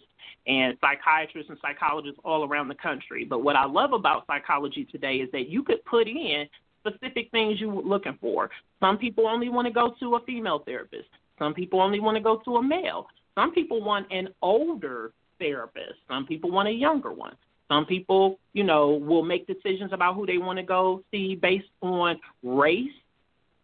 and 0.47 0.77
psychiatrists 0.81 1.51
and 1.51 1.59
psychologists 1.61 2.21
all 2.25 2.47
around 2.47 2.69
the 2.69 2.77
country. 2.77 3.25
But 3.25 3.42
what 3.42 3.57
I 3.57 3.66
love 3.66 3.92
about 3.92 4.27
Psychology 4.27 4.87
Today 4.90 5.16
is 5.16 5.31
that 5.33 5.49
you 5.49 5.62
could 5.64 5.85
put 5.85 6.07
in 6.07 6.47
specific 6.87 7.31
things 7.33 7.61
you're 7.61 7.75
looking 7.75 8.16
for. 8.21 8.51
Some 8.79 8.99
people 8.99 9.27
only 9.27 9.49
want 9.49 9.66
to 9.66 9.73
go 9.73 9.95
to 9.99 10.14
a 10.14 10.21
female 10.25 10.61
therapist. 10.64 11.09
Some 11.38 11.55
people 11.55 11.81
only 11.81 12.01
want 12.01 12.16
to 12.16 12.23
go 12.23 12.40
to 12.45 12.57
a 12.57 12.62
male. 12.62 13.09
Some 13.35 13.53
people 13.53 13.83
want 13.83 14.07
an 14.12 14.29
older 14.40 15.12
therapist. 15.38 15.95
Some 16.09 16.27
people 16.27 16.51
want 16.51 16.69
a 16.69 16.73
younger 16.73 17.12
one. 17.12 17.35
Some 17.69 17.85
people, 17.85 18.39
you 18.53 18.65
know, 18.65 18.91
will 18.91 19.25
make 19.25 19.47
decisions 19.47 19.93
about 19.93 20.15
who 20.15 20.25
they 20.27 20.39
want 20.39 20.59
to 20.59 20.63
go 20.63 21.03
see 21.11 21.35
based 21.35 21.69
on 21.83 22.19
race, 22.43 22.93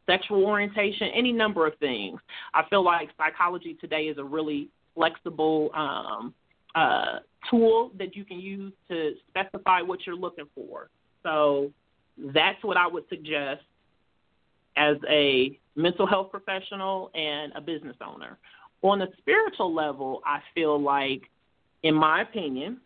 sexual 0.07 0.45
orientation, 0.45 1.09
any 1.15 1.33
number 1.33 1.67
of 1.67 1.77
things. 1.79 2.19
I 2.53 2.65
feel 2.69 2.85
like 2.85 3.11
psychology 3.17 3.75
today 3.81 4.05
is 4.05 4.19
a 4.19 4.25
really 4.25 4.69
flexible 4.95 5.71
um, 5.75 6.35
uh, 6.75 7.19
tool 7.49 7.93
that 7.99 8.17
you 8.17 8.25
can 8.25 8.41
use 8.41 8.73
to 8.89 9.13
specify 9.29 9.83
what 9.83 10.01
you're 10.07 10.17
looking 10.17 10.47
for. 10.55 10.89
So 11.23 11.71
that's 12.19 12.63
what 12.65 12.77
I 12.77 12.87
would 12.87 13.05
suggest 13.09 13.63
as 14.77 14.97
a 15.09 15.59
mental 15.77 16.07
health 16.07 16.31
professional 16.31 17.11
and 17.15 17.53
a 17.55 17.61
business 17.61 17.97
owner. 18.05 18.39
On 18.83 19.01
a 19.01 19.07
spiritual 19.19 19.73
level, 19.73 20.23
I 20.27 20.41
feel 20.55 20.81
like, 20.81 21.23
in 21.85 21.95
my 21.95 22.23
opinion, 22.23 22.79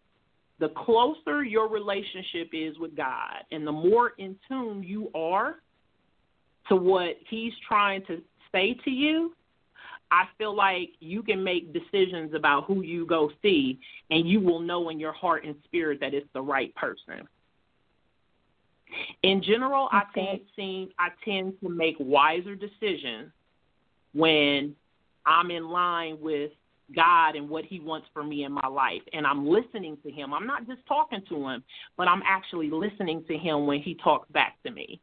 the 0.58 0.68
closer 0.70 1.44
your 1.44 1.68
relationship 1.68 2.50
is 2.52 2.78
with 2.78 2.96
God 2.96 3.44
and 3.50 3.66
the 3.66 3.72
more 3.72 4.12
in 4.18 4.36
tune 4.48 4.82
you 4.82 5.10
are 5.14 5.56
to 6.68 6.76
what 6.76 7.16
He's 7.28 7.52
trying 7.66 8.04
to 8.06 8.22
say 8.52 8.74
to 8.84 8.90
you, 8.90 9.34
I 10.10 10.24
feel 10.38 10.54
like 10.54 10.90
you 11.00 11.22
can 11.22 11.42
make 11.42 11.72
decisions 11.72 12.32
about 12.34 12.64
who 12.64 12.82
you 12.82 13.06
go 13.06 13.30
see 13.42 13.78
and 14.10 14.28
you 14.28 14.40
will 14.40 14.60
know 14.60 14.88
in 14.88 15.00
your 15.00 15.12
heart 15.12 15.44
and 15.44 15.56
spirit 15.64 16.00
that 16.00 16.14
it's 16.14 16.28
the 16.32 16.40
right 16.40 16.74
person. 16.74 17.28
In 19.22 19.42
general, 19.42 19.86
okay. 19.86 19.96
I 19.96 20.14
tend, 20.14 20.40
seem, 20.54 20.88
I 20.98 21.08
tend 21.24 21.54
to 21.60 21.68
make 21.68 21.96
wiser 21.98 22.54
decisions 22.54 23.32
when 24.14 24.74
I'm 25.26 25.50
in 25.50 25.68
line 25.68 26.18
with 26.20 26.52
God 26.94 27.36
and 27.36 27.48
what 27.48 27.64
He 27.64 27.80
wants 27.80 28.06
for 28.12 28.22
me 28.22 28.44
in 28.44 28.52
my 28.52 28.66
life. 28.66 29.02
And 29.12 29.26
I'm 29.26 29.46
listening 29.46 29.96
to 30.04 30.10
Him. 30.10 30.32
I'm 30.32 30.46
not 30.46 30.66
just 30.66 30.80
talking 30.86 31.22
to 31.28 31.48
Him, 31.48 31.64
but 31.96 32.08
I'm 32.08 32.22
actually 32.24 32.70
listening 32.70 33.24
to 33.28 33.36
Him 33.36 33.66
when 33.66 33.80
He 33.80 33.94
talks 33.94 34.30
back 34.30 34.56
to 34.64 34.70
me. 34.70 35.00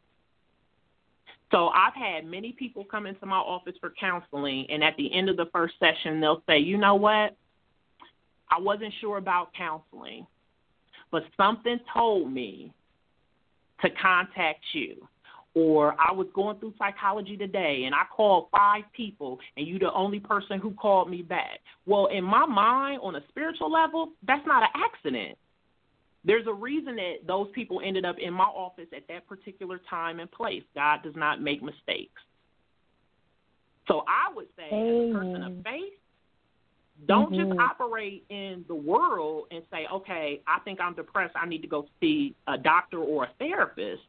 So 1.51 1.67
I've 1.67 1.93
had 1.93 2.25
many 2.25 2.51
people 2.51 2.83
come 2.83 3.05
into 3.05 3.25
my 3.25 3.37
office 3.37 3.75
for 3.79 3.93
counseling, 3.99 4.65
and 4.69 4.83
at 4.83 4.95
the 4.97 5.13
end 5.13 5.29
of 5.29 5.37
the 5.37 5.45
first 5.53 5.75
session, 5.79 6.19
they'll 6.19 6.41
say, 6.47 6.57
you 6.57 6.77
know 6.77 6.95
what? 6.95 7.35
I 8.49 8.59
wasn't 8.59 8.93
sure 9.01 9.17
about 9.17 9.53
counseling, 9.53 10.25
but 11.11 11.23
something 11.37 11.79
told 11.93 12.31
me 12.31 12.73
to 13.81 13.89
contact 13.89 14.61
you 14.73 15.07
or 15.55 15.95
I 15.99 16.11
was 16.11 16.27
going 16.33 16.57
through 16.59 16.73
psychology 16.77 17.37
today 17.37 17.83
and 17.85 17.93
I 17.93 18.03
called 18.15 18.47
five 18.51 18.83
people 18.95 19.39
and 19.55 19.67
you're 19.67 19.79
the 19.79 19.93
only 19.93 20.19
person 20.19 20.59
who 20.59 20.71
called 20.71 21.09
me 21.09 21.21
back. 21.21 21.59
Well, 21.85 22.07
in 22.07 22.23
my 22.23 22.45
mind, 22.45 23.01
on 23.03 23.15
a 23.15 23.21
spiritual 23.29 23.71
level, 23.71 24.13
that's 24.25 24.45
not 24.47 24.63
an 24.63 24.69
accident. 24.75 25.37
There's 26.25 26.47
a 26.47 26.53
reason 26.53 26.95
that 26.95 27.27
those 27.27 27.47
people 27.53 27.81
ended 27.83 28.05
up 28.05 28.15
in 28.19 28.33
my 28.33 28.45
office 28.45 28.87
at 28.95 29.07
that 29.09 29.27
particular 29.27 29.79
time 29.89 30.19
and 30.19 30.31
place. 30.31 30.63
God 30.73 31.03
does 31.03 31.15
not 31.15 31.41
make 31.41 31.61
mistakes. 31.61 32.21
So 33.87 34.03
I 34.07 34.33
would 34.33 34.47
say, 34.55 34.65
as 34.65 34.71
a 34.71 35.13
person 35.13 35.43
of 35.43 35.63
faith, 35.63 35.93
don't 37.07 37.33
mm-hmm. 37.33 37.49
just 37.49 37.59
operate 37.59 38.23
in 38.29 38.63
the 38.69 38.75
world 38.75 39.47
and 39.51 39.63
say, 39.69 39.85
okay, 39.91 40.41
I 40.47 40.59
think 40.61 40.79
I'm 40.79 40.95
depressed. 40.95 41.35
I 41.35 41.45
need 41.45 41.61
to 41.61 41.67
go 41.67 41.87
see 41.99 42.33
a 42.47 42.57
doctor 42.57 42.99
or 42.99 43.25
a 43.25 43.29
therapist 43.39 44.03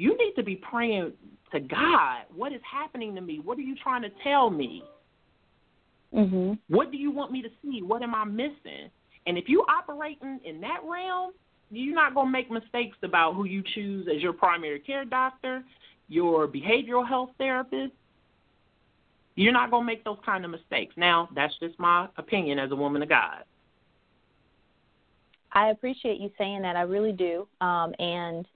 you 0.00 0.16
need 0.16 0.32
to 0.36 0.42
be 0.42 0.56
praying 0.56 1.12
to 1.52 1.60
God. 1.60 2.22
What 2.34 2.54
is 2.54 2.60
happening 2.70 3.14
to 3.16 3.20
me? 3.20 3.40
What 3.44 3.58
are 3.58 3.62
you 3.62 3.76
trying 3.82 4.00
to 4.00 4.08
tell 4.24 4.48
me? 4.48 4.82
Mm-hmm. 6.14 6.54
What 6.74 6.90
do 6.90 6.96
you 6.96 7.10
want 7.10 7.32
me 7.32 7.42
to 7.42 7.50
see? 7.62 7.82
What 7.82 8.02
am 8.02 8.14
I 8.14 8.24
missing? 8.24 8.88
And 9.26 9.36
if 9.36 9.44
you 9.46 9.62
operating 9.68 10.40
in 10.44 10.58
that 10.62 10.78
realm, 10.88 11.32
you're 11.70 11.94
not 11.94 12.14
going 12.14 12.28
to 12.28 12.32
make 12.32 12.50
mistakes 12.50 12.96
about 13.02 13.34
who 13.34 13.44
you 13.44 13.62
choose 13.74 14.08
as 14.12 14.22
your 14.22 14.32
primary 14.32 14.80
care 14.80 15.04
doctor, 15.04 15.62
your 16.08 16.48
behavioral 16.48 17.06
health 17.06 17.30
therapist. 17.36 17.92
You're 19.36 19.52
not 19.52 19.70
going 19.70 19.82
to 19.82 19.86
make 19.86 20.02
those 20.02 20.18
kind 20.24 20.46
of 20.46 20.50
mistakes. 20.50 20.94
Now, 20.96 21.28
that's 21.34 21.54
just 21.60 21.78
my 21.78 22.08
opinion 22.16 22.58
as 22.58 22.72
a 22.72 22.76
woman 22.76 23.02
of 23.02 23.10
God. 23.10 23.44
I 25.52 25.68
appreciate 25.70 26.20
you 26.20 26.30
saying 26.38 26.62
that. 26.62 26.74
I 26.74 26.82
really 26.82 27.12
do. 27.12 27.46
Um, 27.60 27.94
and 27.98 28.46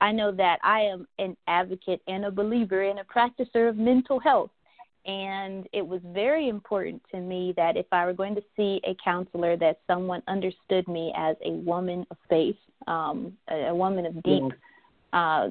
I 0.00 0.12
know 0.12 0.30
that 0.32 0.58
I 0.62 0.80
am 0.80 1.06
an 1.18 1.36
advocate 1.46 2.00
and 2.06 2.24
a 2.24 2.30
believer 2.30 2.82
and 2.82 3.00
a 3.00 3.04
practicer 3.04 3.68
of 3.68 3.76
mental 3.76 4.18
health. 4.18 4.50
And 5.06 5.66
it 5.72 5.86
was 5.86 6.00
very 6.12 6.48
important 6.48 7.02
to 7.12 7.20
me 7.20 7.54
that 7.56 7.76
if 7.76 7.86
I 7.92 8.04
were 8.04 8.12
going 8.12 8.34
to 8.34 8.42
see 8.56 8.80
a 8.84 8.94
counselor, 9.02 9.56
that 9.56 9.80
someone 9.86 10.22
understood 10.28 10.86
me 10.86 11.12
as 11.16 11.34
a 11.44 11.50
woman 11.50 12.06
of 12.10 12.16
faith, 12.28 12.56
um, 12.86 13.32
a, 13.50 13.68
a 13.68 13.74
woman 13.74 14.04
of 14.06 14.22
deep 14.22 14.42
uh, 15.12 15.48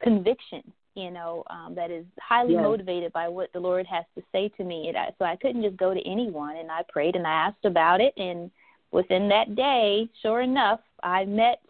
conviction, 0.00 0.62
you 0.94 1.10
know, 1.10 1.42
um, 1.50 1.74
that 1.74 1.90
is 1.90 2.04
highly 2.20 2.54
motivated 2.54 3.12
by 3.12 3.26
what 3.26 3.52
the 3.52 3.60
Lord 3.60 3.86
has 3.86 4.04
to 4.16 4.22
say 4.32 4.48
to 4.56 4.64
me. 4.64 4.88
And 4.88 4.96
I, 4.96 5.08
so 5.18 5.24
I 5.24 5.36
couldn't 5.36 5.62
just 5.62 5.76
go 5.76 5.92
to 5.92 6.08
anyone. 6.08 6.56
And 6.56 6.70
I 6.70 6.82
prayed 6.88 7.16
and 7.16 7.26
I 7.26 7.32
asked 7.32 7.64
about 7.64 8.00
it. 8.00 8.14
And 8.16 8.50
within 8.92 9.28
that 9.30 9.56
day, 9.56 10.08
sure 10.22 10.42
enough, 10.42 10.80
I 11.02 11.24
met 11.24 11.60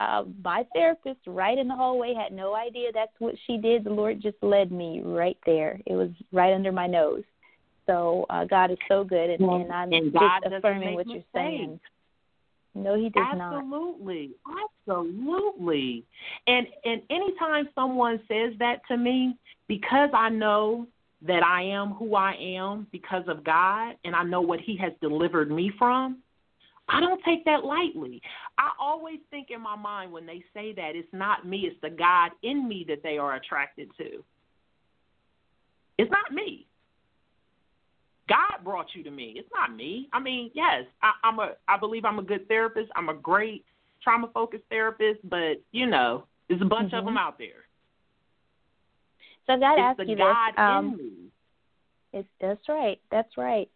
uh, 0.00 0.24
my 0.44 0.64
therapist 0.74 1.20
right 1.26 1.58
in 1.58 1.68
the 1.68 1.74
hallway. 1.74 2.14
Had 2.14 2.32
no 2.32 2.54
idea 2.54 2.90
that's 2.92 3.12
what 3.18 3.34
she 3.46 3.56
did. 3.56 3.84
The 3.84 3.90
Lord 3.90 4.20
just 4.20 4.36
led 4.42 4.70
me 4.70 5.00
right 5.04 5.38
there. 5.46 5.80
It 5.86 5.94
was 5.94 6.10
right 6.32 6.52
under 6.52 6.72
my 6.72 6.86
nose. 6.86 7.24
So 7.86 8.26
uh, 8.30 8.44
God 8.44 8.70
is 8.72 8.78
so 8.88 9.04
good, 9.04 9.30
and, 9.30 9.42
and 9.42 9.72
I'm 9.72 9.92
and 9.92 10.12
just 10.12 10.46
affirming 10.52 10.94
what 10.94 11.06
you're 11.08 11.22
saying. 11.32 11.78
No, 12.74 12.94
he 12.94 13.08
does 13.08 13.24
absolutely. 13.32 14.34
not. 14.44 14.60
Absolutely, 14.84 15.24
absolutely, 15.24 16.04
And 16.46 16.66
and 16.84 17.00
anytime 17.10 17.68
someone 17.74 18.20
says 18.28 18.52
that 18.58 18.80
to 18.88 18.96
me, 18.96 19.36
because 19.66 20.10
I 20.12 20.28
know 20.28 20.86
that 21.22 21.42
I 21.42 21.62
am 21.62 21.90
who 21.90 22.16
I 22.16 22.34
am 22.34 22.86
because 22.92 23.24
of 23.28 23.44
God, 23.44 23.94
and 24.04 24.14
I 24.14 24.24
know 24.24 24.42
what 24.42 24.60
He 24.60 24.76
has 24.76 24.92
delivered 25.00 25.50
me 25.50 25.72
from, 25.78 26.18
I 26.88 27.00
don't 27.00 27.22
take 27.24 27.44
that 27.44 27.64
lightly. 27.64 28.22
I 28.58 28.70
always 28.80 29.18
think 29.30 29.48
in 29.50 29.60
my 29.60 29.76
mind 29.76 30.12
when 30.12 30.24
they 30.24 30.44
say 30.54 30.72
that 30.74 30.92
it's 30.94 31.08
not 31.12 31.46
me, 31.46 31.68
it's 31.70 31.80
the 31.82 31.90
God 31.90 32.30
in 32.42 32.68
me 32.68 32.84
that 32.88 33.02
they 33.02 33.18
are 33.18 33.34
attracted 33.34 33.90
to. 33.98 34.22
It's 35.98 36.10
not 36.10 36.32
me. 36.32 36.66
God 38.28 38.64
brought 38.64 38.86
you 38.94 39.02
to 39.04 39.10
me. 39.10 39.34
It's 39.36 39.48
not 39.54 39.74
me. 39.74 40.08
I 40.12 40.20
mean, 40.20 40.50
yes, 40.54 40.84
I, 41.02 41.12
I'm 41.24 41.38
a. 41.38 41.52
I 41.68 41.78
believe 41.78 42.04
I'm 42.04 42.18
a 42.18 42.22
good 42.22 42.48
therapist. 42.48 42.90
I'm 42.96 43.08
a 43.08 43.14
great 43.14 43.64
trauma 44.02 44.28
focused 44.34 44.64
therapist, 44.68 45.20
but 45.28 45.62
you 45.72 45.86
know, 45.86 46.24
there's 46.48 46.60
a 46.60 46.64
bunch 46.64 46.88
mm-hmm. 46.88 46.96
of 46.96 47.04
them 47.04 47.16
out 47.16 47.38
there. 47.38 47.66
So 49.46 49.52
I've 49.52 49.60
got 49.60 49.76
to 49.76 49.80
ask 49.80 49.96
the 49.98 50.06
you 50.06 50.16
God 50.16 50.52
this. 50.52 50.58
Um, 50.58 50.86
in 50.86 50.96
me. 50.96 51.12
It's 52.12 52.28
that's 52.40 52.68
right. 52.68 53.00
That's 53.10 53.36
right. 53.36 53.68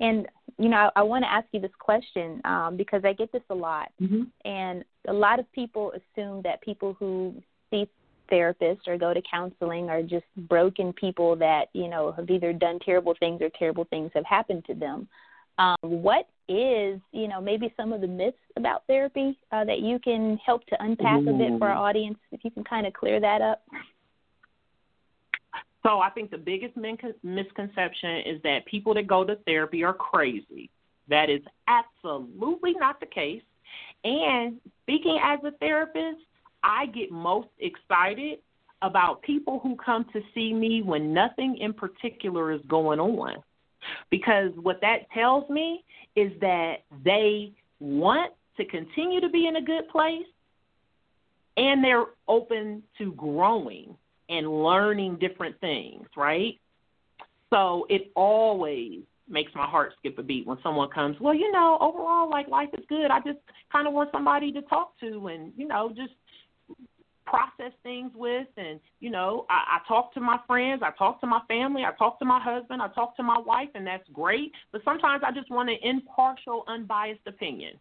And 0.00 0.26
you 0.58 0.68
know, 0.68 0.76
I, 0.76 1.00
I 1.00 1.02
want 1.02 1.24
to 1.24 1.30
ask 1.30 1.46
you 1.52 1.60
this 1.60 1.70
question 1.78 2.40
um, 2.44 2.76
because 2.76 3.02
I 3.04 3.12
get 3.12 3.32
this 3.32 3.42
a 3.50 3.54
lot, 3.54 3.90
mm-hmm. 4.00 4.22
and 4.44 4.84
a 5.08 5.12
lot 5.12 5.38
of 5.38 5.50
people 5.52 5.92
assume 5.92 6.42
that 6.42 6.60
people 6.62 6.96
who 6.98 7.34
see 7.70 7.88
therapists 8.30 8.86
or 8.86 8.96
go 8.96 9.12
to 9.12 9.22
counseling 9.30 9.90
are 9.90 10.02
just 10.02 10.24
broken 10.48 10.92
people 10.92 11.36
that 11.36 11.66
you 11.72 11.88
know 11.88 12.12
have 12.12 12.30
either 12.30 12.52
done 12.52 12.78
terrible 12.84 13.14
things 13.18 13.40
or 13.42 13.50
terrible 13.58 13.84
things 13.90 14.10
have 14.14 14.24
happened 14.24 14.64
to 14.66 14.74
them. 14.74 15.08
Um, 15.58 15.76
what 15.82 16.28
is 16.48 17.00
you 17.12 17.28
know 17.28 17.40
maybe 17.40 17.72
some 17.76 17.92
of 17.92 18.00
the 18.00 18.06
myths 18.06 18.36
about 18.56 18.84
therapy 18.86 19.38
uh, 19.52 19.64
that 19.64 19.80
you 19.80 19.98
can 19.98 20.38
help 20.44 20.66
to 20.66 20.82
unpack 20.82 21.20
mm-hmm. 21.20 21.28
a 21.28 21.50
bit 21.50 21.58
for 21.58 21.68
our 21.68 21.76
audience 21.76 22.18
if 22.32 22.44
you 22.44 22.50
can 22.50 22.64
kind 22.64 22.86
of 22.86 22.92
clear 22.92 23.20
that 23.20 23.40
up? 23.40 23.62
So 25.86 26.00
I 26.00 26.08
think 26.10 26.30
the 26.30 26.38
biggest 26.38 26.76
misconception 26.76 28.22
is 28.24 28.40
that 28.42 28.64
people 28.64 28.94
that 28.94 29.06
go 29.06 29.22
to 29.24 29.36
therapy 29.46 29.84
are 29.84 29.92
crazy. 29.92 30.70
That 31.08 31.28
is 31.28 31.42
absolutely 31.68 32.72
not 32.72 33.00
the 33.00 33.06
case. 33.06 33.42
And 34.02 34.60
speaking 34.82 35.18
as 35.22 35.40
a 35.44 35.50
therapist, 35.58 36.20
I 36.62 36.86
get 36.86 37.10
most 37.10 37.48
excited 37.58 38.38
about 38.80 39.22
people 39.22 39.60
who 39.62 39.76
come 39.76 40.06
to 40.12 40.22
see 40.34 40.54
me 40.54 40.82
when 40.82 41.12
nothing 41.12 41.58
in 41.58 41.74
particular 41.74 42.52
is 42.52 42.60
going 42.66 43.00
on. 43.00 43.36
Because 44.10 44.52
what 44.56 44.80
that 44.80 45.10
tells 45.12 45.48
me 45.50 45.84
is 46.16 46.32
that 46.40 46.76
they 47.04 47.52
want 47.80 48.32
to 48.56 48.64
continue 48.64 49.20
to 49.20 49.28
be 49.28 49.46
in 49.46 49.56
a 49.56 49.62
good 49.62 49.88
place 49.88 50.26
and 51.56 51.84
they're 51.84 52.06
open 52.26 52.82
to 52.98 53.12
growing 53.12 53.96
and 54.28 54.62
learning 54.62 55.18
different 55.20 55.58
things, 55.60 56.06
right? 56.16 56.58
So 57.50 57.86
it 57.88 58.10
always 58.16 59.00
makes 59.28 59.52
my 59.54 59.66
heart 59.66 59.92
skip 59.98 60.18
a 60.18 60.22
beat 60.22 60.46
when 60.46 60.58
someone 60.62 60.90
comes, 60.90 61.18
well, 61.20 61.34
you 61.34 61.50
know, 61.52 61.78
overall, 61.80 62.28
like 62.28 62.48
life 62.48 62.68
is 62.76 62.84
good. 62.88 63.10
I 63.10 63.18
just 63.20 63.38
kind 63.72 63.86
of 63.86 63.94
want 63.94 64.10
somebody 64.12 64.52
to 64.52 64.62
talk 64.62 64.98
to 65.00 65.28
and, 65.28 65.52
you 65.56 65.66
know, 65.66 65.90
just 65.90 66.12
process 67.26 67.72
things 67.82 68.10
with. 68.14 68.48
And, 68.56 68.80
you 69.00 69.10
know, 69.10 69.46
I, 69.48 69.76
I 69.76 69.88
talk 69.88 70.12
to 70.14 70.20
my 70.20 70.38
friends, 70.46 70.82
I 70.84 70.90
talk 70.98 71.20
to 71.20 71.26
my 71.26 71.40
family, 71.48 71.84
I 71.84 71.92
talk 71.96 72.18
to 72.18 72.24
my 72.24 72.40
husband, 72.40 72.82
I 72.82 72.88
talk 72.88 73.16
to 73.16 73.22
my 73.22 73.38
wife, 73.38 73.70
and 73.74 73.86
that's 73.86 74.08
great. 74.12 74.52
But 74.72 74.82
sometimes 74.84 75.22
I 75.26 75.32
just 75.32 75.50
want 75.50 75.70
an 75.70 75.78
impartial, 75.82 76.64
unbiased 76.68 77.26
opinion. 77.26 77.74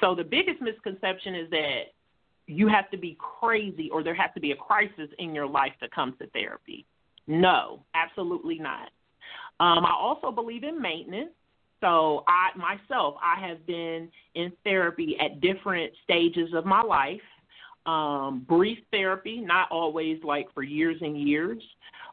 So 0.00 0.14
the 0.14 0.24
biggest 0.24 0.60
misconception 0.60 1.34
is 1.34 1.50
that 1.50 1.82
you 2.46 2.68
have 2.68 2.90
to 2.90 2.98
be 2.98 3.16
crazy 3.18 3.88
or 3.92 4.02
there 4.02 4.14
has 4.14 4.30
to 4.34 4.40
be 4.40 4.52
a 4.52 4.56
crisis 4.56 5.08
in 5.18 5.34
your 5.34 5.46
life 5.46 5.72
to 5.80 5.88
come 5.88 6.14
to 6.20 6.26
therapy. 6.28 6.86
No, 7.26 7.84
absolutely 7.94 8.58
not. 8.58 8.90
Um, 9.60 9.84
I 9.84 9.92
also 9.98 10.32
believe 10.32 10.64
in 10.64 10.80
maintenance. 10.80 11.30
So 11.80 12.24
I 12.28 12.56
myself, 12.56 13.16
I 13.22 13.44
have 13.46 13.66
been 13.66 14.08
in 14.34 14.52
therapy 14.64 15.16
at 15.20 15.40
different 15.40 15.92
stages 16.04 16.50
of 16.54 16.64
my 16.64 16.82
life. 16.82 17.20
Um, 17.86 18.46
brief 18.48 18.78
therapy, 18.92 19.40
not 19.40 19.68
always 19.72 20.22
like 20.22 20.46
for 20.54 20.62
years 20.62 20.96
and 21.00 21.20
years, 21.20 21.60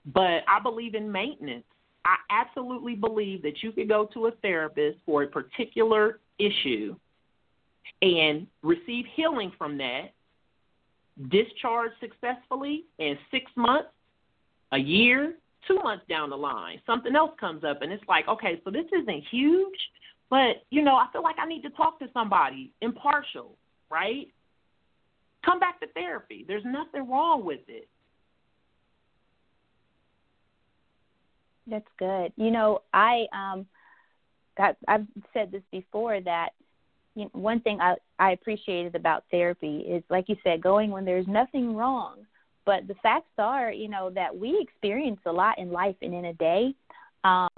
but 0.08 0.42
I 0.48 0.60
believe 0.64 0.96
in 0.96 1.12
maintenance. 1.12 1.66
I 2.06 2.16
absolutely 2.32 2.96
believe 2.96 3.44
that 3.44 3.62
you 3.62 3.72
could 3.72 3.88
go 3.88 4.10
to 4.14 4.28
a 4.28 4.32
therapist 4.42 4.98
for 5.06 5.24
a 5.24 5.28
particular 5.28 6.20
issue 6.40 6.96
and 8.02 8.48
receive 8.64 9.06
healing 9.16 9.52
from 9.58 9.78
that 9.78 10.14
discharged 11.28 11.96
successfully 12.00 12.86
in 12.98 13.18
six 13.32 13.52
months, 13.56 13.90
a 14.72 14.78
year, 14.78 15.36
two 15.68 15.76
months 15.84 16.06
down 16.08 16.30
the 16.30 16.38
line, 16.38 16.82
something 16.86 17.16
else 17.16 17.32
comes 17.40 17.64
up 17.64 17.82
and 17.82 17.92
it's 17.92 18.04
like, 18.08 18.28
okay, 18.28 18.62
so 18.64 18.72
this 18.72 18.86
isn't 18.94 19.24
huge, 19.30 19.80
but 20.30 20.64
you 20.70 20.82
know, 20.82 20.96
I 20.96 21.08
feel 21.12 21.24
like 21.24 21.36
I 21.40 21.48
need 21.48 21.62
to 21.64 21.70
talk 21.72 22.00
to 22.00 22.08
somebody 22.14 22.72
impartial, 22.82 23.58
right? 23.90 24.28
Come 25.46 25.60
back 25.60 25.80
to 25.82 25.88
therapy. 25.88 26.46
There's 26.48 26.64
nothing 26.66 27.10
wrong 27.10 27.44
with 27.44 27.62
it. 27.68 27.88
That's 31.68 31.88
good. 31.98 32.34
You 32.36 32.52
know, 32.52 32.82
I 32.94 33.26
um 33.34 33.66
got 34.58 34.76
I've 34.88 35.06
said 35.34 35.52
this 35.52 35.62
before 35.72 36.20
that 36.22 36.50
you 37.20 37.26
know, 37.26 37.32
one 37.34 37.60
thing 37.60 37.80
I, 37.82 37.96
I 38.18 38.32
appreciated 38.32 38.96
about 38.96 39.26
therapy 39.30 39.80
is, 39.80 40.04
like 40.10 40.30
you 40.30 40.38
said, 40.44 40.62
going 40.62 40.90
when 40.90 41.06
there's 41.06 41.28
nothing 41.28 41.76
wrong. 41.76 42.20
But 42.66 42.88
the 42.88 42.96
facts 43.02 43.34
are, 43.38 43.72
you 43.72 43.90
know, 43.90 44.10
that 44.12 44.36
we 44.36 44.58
experience 44.62 45.20
a 45.26 45.32
lot 45.32 45.60
in 45.60 45.72
life 45.72 45.96
and 46.02 46.14
in 46.14 46.26
a 46.26 46.34
day. 46.34 46.74
Um, 47.26 47.50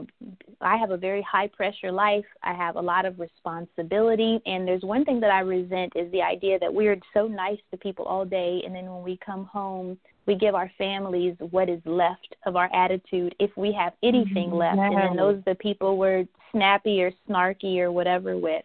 I 0.62 0.78
have 0.78 0.89
a 0.89 0.97
very 0.97 1.21
high 1.21 1.47
pressure 1.47 1.91
life. 1.91 2.26
I 2.41 2.54
have 2.54 2.76
a 2.76 2.82
lot 2.82 3.06
of 3.06 3.19
responsibility. 3.19 4.39
And 4.45 4.67
there's 4.67 4.82
one 4.82 5.06
thing 5.06 5.19
that 5.19 5.30
I 5.30 5.41
resent 5.41 5.93
is 5.95 6.12
the 6.12 6.21
idea 6.21 6.58
that 6.60 6.74
we're 6.74 6.97
so 7.13 7.28
nice 7.28 7.60
to 7.69 7.78
people 7.78 8.06
all 8.06 8.26
day. 8.26 8.62
And 8.65 8.74
then 8.74 8.86
when 8.91 9.04
we 9.04 9.19
come 9.24 9.45
home, 9.45 9.97
we 10.26 10.36
give 10.36 10.56
our 10.56 10.71
families 10.78 11.36
what 11.52 11.69
is 11.69 11.82
left 11.86 12.36
of 12.45 12.56
our 12.56 12.74
attitude 12.74 13.36
if 13.39 13.52
we 13.56 13.71
have 13.74 13.93
anything 14.02 14.50
mm-hmm. 14.50 14.58
left. 14.58 14.80
And 14.80 14.97
then 14.97 15.15
those 15.15 15.38
are 15.38 15.54
the 15.54 15.56
people 15.56 15.97
we're 15.97 16.26
snappy 16.52 17.02
or 17.04 17.12
snarky 17.28 17.80
or 17.80 17.91
whatever 17.91 18.38
with. 18.38 18.63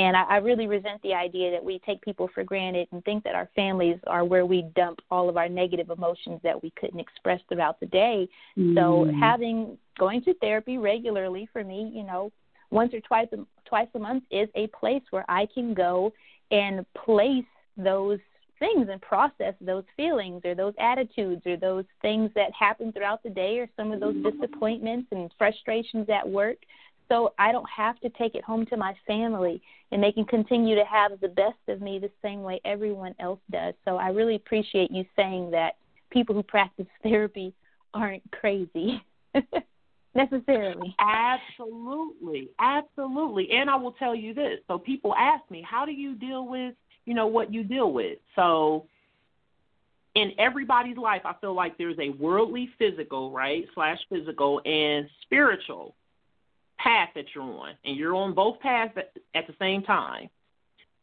And 0.00 0.16
I, 0.16 0.22
I 0.22 0.36
really 0.38 0.66
resent 0.66 1.02
the 1.02 1.12
idea 1.12 1.50
that 1.50 1.62
we 1.62 1.78
take 1.84 2.00
people 2.00 2.30
for 2.34 2.42
granted 2.42 2.88
and 2.90 3.04
think 3.04 3.22
that 3.24 3.34
our 3.34 3.50
families 3.54 3.98
are 4.06 4.24
where 4.24 4.46
we 4.46 4.62
dump 4.74 5.00
all 5.10 5.28
of 5.28 5.36
our 5.36 5.48
negative 5.48 5.90
emotions 5.90 6.40
that 6.42 6.60
we 6.62 6.70
couldn't 6.80 7.00
express 7.00 7.38
throughout 7.48 7.78
the 7.80 7.86
day. 7.86 8.26
Mm. 8.56 8.74
So 8.74 9.12
having 9.20 9.76
going 9.98 10.22
to 10.24 10.32
therapy 10.34 10.78
regularly 10.78 11.50
for 11.52 11.62
me, 11.62 11.92
you 11.94 12.02
know, 12.02 12.32
once 12.70 12.94
or 12.94 13.00
twice 13.00 13.28
a, 13.34 13.44
twice 13.68 13.88
a 13.94 13.98
month 13.98 14.24
is 14.30 14.48
a 14.54 14.68
place 14.68 15.02
where 15.10 15.26
I 15.28 15.46
can 15.52 15.74
go 15.74 16.14
and 16.50 16.86
place 16.94 17.44
those 17.76 18.20
things 18.58 18.88
and 18.90 19.02
process 19.02 19.54
those 19.60 19.84
feelings 19.98 20.40
or 20.46 20.54
those 20.54 20.74
attitudes 20.80 21.42
or 21.44 21.58
those 21.58 21.84
things 22.00 22.30
that 22.34 22.52
happen 22.58 22.90
throughout 22.90 23.22
the 23.22 23.30
day 23.30 23.58
or 23.58 23.68
some 23.76 23.92
of 23.92 24.00
those 24.00 24.16
disappointments 24.22 25.08
and 25.12 25.30
frustrations 25.36 26.08
at 26.08 26.26
work 26.26 26.56
so 27.10 27.34
I 27.38 27.50
don't 27.50 27.68
have 27.68 27.98
to 28.00 28.08
take 28.10 28.34
it 28.34 28.44
home 28.44 28.64
to 28.66 28.76
my 28.76 28.94
family 29.06 29.60
and 29.90 30.02
they 30.02 30.12
can 30.12 30.24
continue 30.24 30.76
to 30.76 30.84
have 30.84 31.18
the 31.20 31.28
best 31.28 31.58
of 31.68 31.80
me 31.80 31.98
the 31.98 32.10
same 32.22 32.42
way 32.42 32.60
everyone 32.64 33.14
else 33.18 33.40
does. 33.50 33.74
So 33.84 33.96
I 33.96 34.08
really 34.08 34.36
appreciate 34.36 34.90
you 34.92 35.04
saying 35.16 35.50
that 35.50 35.76
people 36.10 36.34
who 36.34 36.42
practice 36.42 36.86
therapy 37.02 37.52
aren't 37.92 38.22
crazy 38.30 39.02
necessarily. 40.14 40.94
Absolutely. 41.00 42.50
Absolutely. 42.60 43.50
And 43.52 43.68
I 43.68 43.74
will 43.74 43.92
tell 43.92 44.14
you 44.14 44.32
this. 44.32 44.60
So 44.68 44.78
people 44.78 45.14
ask 45.16 45.42
me, 45.50 45.66
how 45.68 45.84
do 45.84 45.92
you 45.92 46.14
deal 46.14 46.46
with, 46.46 46.74
you 47.06 47.14
know, 47.14 47.26
what 47.26 47.52
you 47.52 47.64
deal 47.64 47.92
with? 47.92 48.18
So 48.36 48.86
in 50.14 50.32
everybody's 50.38 50.96
life, 50.96 51.22
I 51.24 51.34
feel 51.40 51.54
like 51.54 51.76
there's 51.76 51.98
a 51.98 52.10
worldly 52.10 52.70
physical, 52.78 53.32
right, 53.32 53.64
slash 53.74 53.98
physical, 54.08 54.60
and 54.64 55.08
spiritual 55.22 55.96
path 56.82 57.10
that 57.14 57.26
you're 57.34 57.44
on, 57.44 57.74
and 57.84 57.96
you're 57.96 58.14
on 58.14 58.34
both 58.34 58.60
paths 58.60 58.92
at, 59.34 59.46
the 59.46 59.54
same 59.58 59.82
time. 59.82 60.28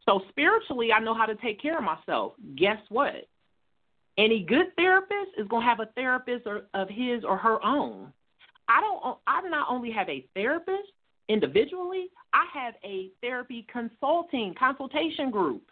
So 0.05 0.21
spiritually, 0.29 0.91
I 0.91 0.99
know 0.99 1.13
how 1.13 1.25
to 1.25 1.35
take 1.35 1.61
care 1.61 1.77
of 1.77 1.83
myself. 1.83 2.33
Guess 2.55 2.79
what? 2.89 3.27
Any 4.17 4.43
good 4.43 4.75
therapist 4.75 5.31
is 5.37 5.47
going 5.47 5.63
to 5.63 5.67
have 5.67 5.79
a 5.79 5.89
therapist 5.95 6.47
or, 6.47 6.63
of 6.73 6.89
his 6.89 7.23
or 7.23 7.37
her 7.37 7.63
own. 7.63 8.11
I 8.67 8.81
don't. 8.81 9.17
I 9.27 9.41
not 9.47 9.67
only 9.69 9.91
have 9.91 10.09
a 10.09 10.25
therapist 10.33 10.89
individually, 11.29 12.07
I 12.33 12.45
have 12.53 12.73
a 12.83 13.09
therapy 13.21 13.65
consulting 13.71 14.55
consultation 14.57 15.29
group. 15.29 15.63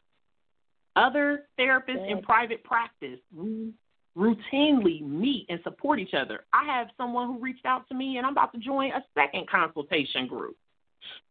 Other 0.95 1.45
therapists 1.59 2.09
in 2.09 2.21
private 2.21 2.63
practice. 2.63 3.19
We 3.35 3.73
routinely 4.17 5.01
meet 5.01 5.45
and 5.49 5.59
support 5.63 5.99
each 5.99 6.13
other. 6.13 6.45
I 6.53 6.65
have 6.65 6.87
someone 6.97 7.27
who 7.27 7.39
reached 7.39 7.65
out 7.65 7.87
to 7.89 7.95
me, 7.95 8.17
and 8.17 8.25
I'm 8.25 8.31
about 8.31 8.53
to 8.53 8.59
join 8.59 8.91
a 8.91 9.03
second 9.13 9.49
consultation 9.49 10.27
group. 10.27 10.55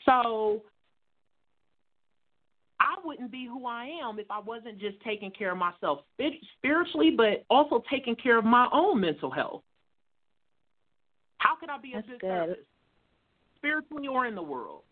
So 0.04 0.62
I 2.78 2.96
wouldn't 3.04 3.32
be 3.32 3.46
who 3.46 3.66
I 3.66 3.86
am 4.02 4.18
if 4.18 4.30
I 4.30 4.40
wasn't 4.40 4.78
just 4.78 5.00
taking 5.02 5.30
care 5.30 5.52
of 5.52 5.58
myself 5.58 6.00
spiritually, 6.58 7.10
but 7.10 7.44
also 7.48 7.82
taking 7.90 8.16
care 8.16 8.38
of 8.38 8.44
my 8.44 8.68
own 8.72 9.00
mental 9.00 9.30
health. 9.30 9.62
How 11.38 11.56
could 11.56 11.70
I 11.70 11.78
be 11.78 11.92
That's 11.94 12.06
a 12.06 12.10
good, 12.10 12.20
good. 12.20 12.26
therapist, 12.26 12.66
spiritually 13.56 14.08
or 14.08 14.26
in 14.26 14.34
the 14.34 14.42
world? 14.42 14.82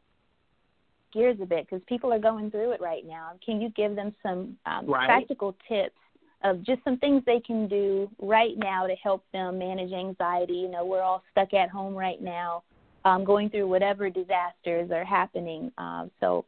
Gears 1.13 1.37
a 1.43 1.47
bit 1.47 1.67
because 1.69 1.83
people 1.87 2.11
are 2.13 2.19
going 2.19 2.51
through 2.51 2.73
it 2.73 2.81
right 2.81 3.05
now. 3.07 3.33
Can 3.45 3.61
you 3.61 3.69
give 3.77 3.95
them 3.95 4.15
some 4.23 4.57
um, 4.65 4.87
right. 4.87 5.07
practical 5.07 5.55
tips 5.69 5.97
of 6.45 6.63
just 6.63 6.83
some 6.85 6.99
things 6.99 7.23
they 7.25 7.41
can 7.41 7.69
do 7.69 8.11
right 8.21 8.57
now 8.57 8.87
to 8.87 8.95
help 8.97 9.25
them 9.33 9.59
manage 9.59 9.93
anxiety. 9.93 10.55
You 10.55 10.69
know, 10.69 10.85
we're 10.85 11.03
all 11.03 11.23
stuck 11.31 11.55
at 11.55 11.71
home 11.71 11.95
right 11.95 12.21
now, 12.21 12.63
um, 13.05 13.25
going 13.25 13.51
through 13.51 13.69
whatever 13.69 14.11
disasters 14.11 14.91
are 14.91 15.05
happening. 15.05 15.71
Um, 15.79 16.11
so 16.21 16.45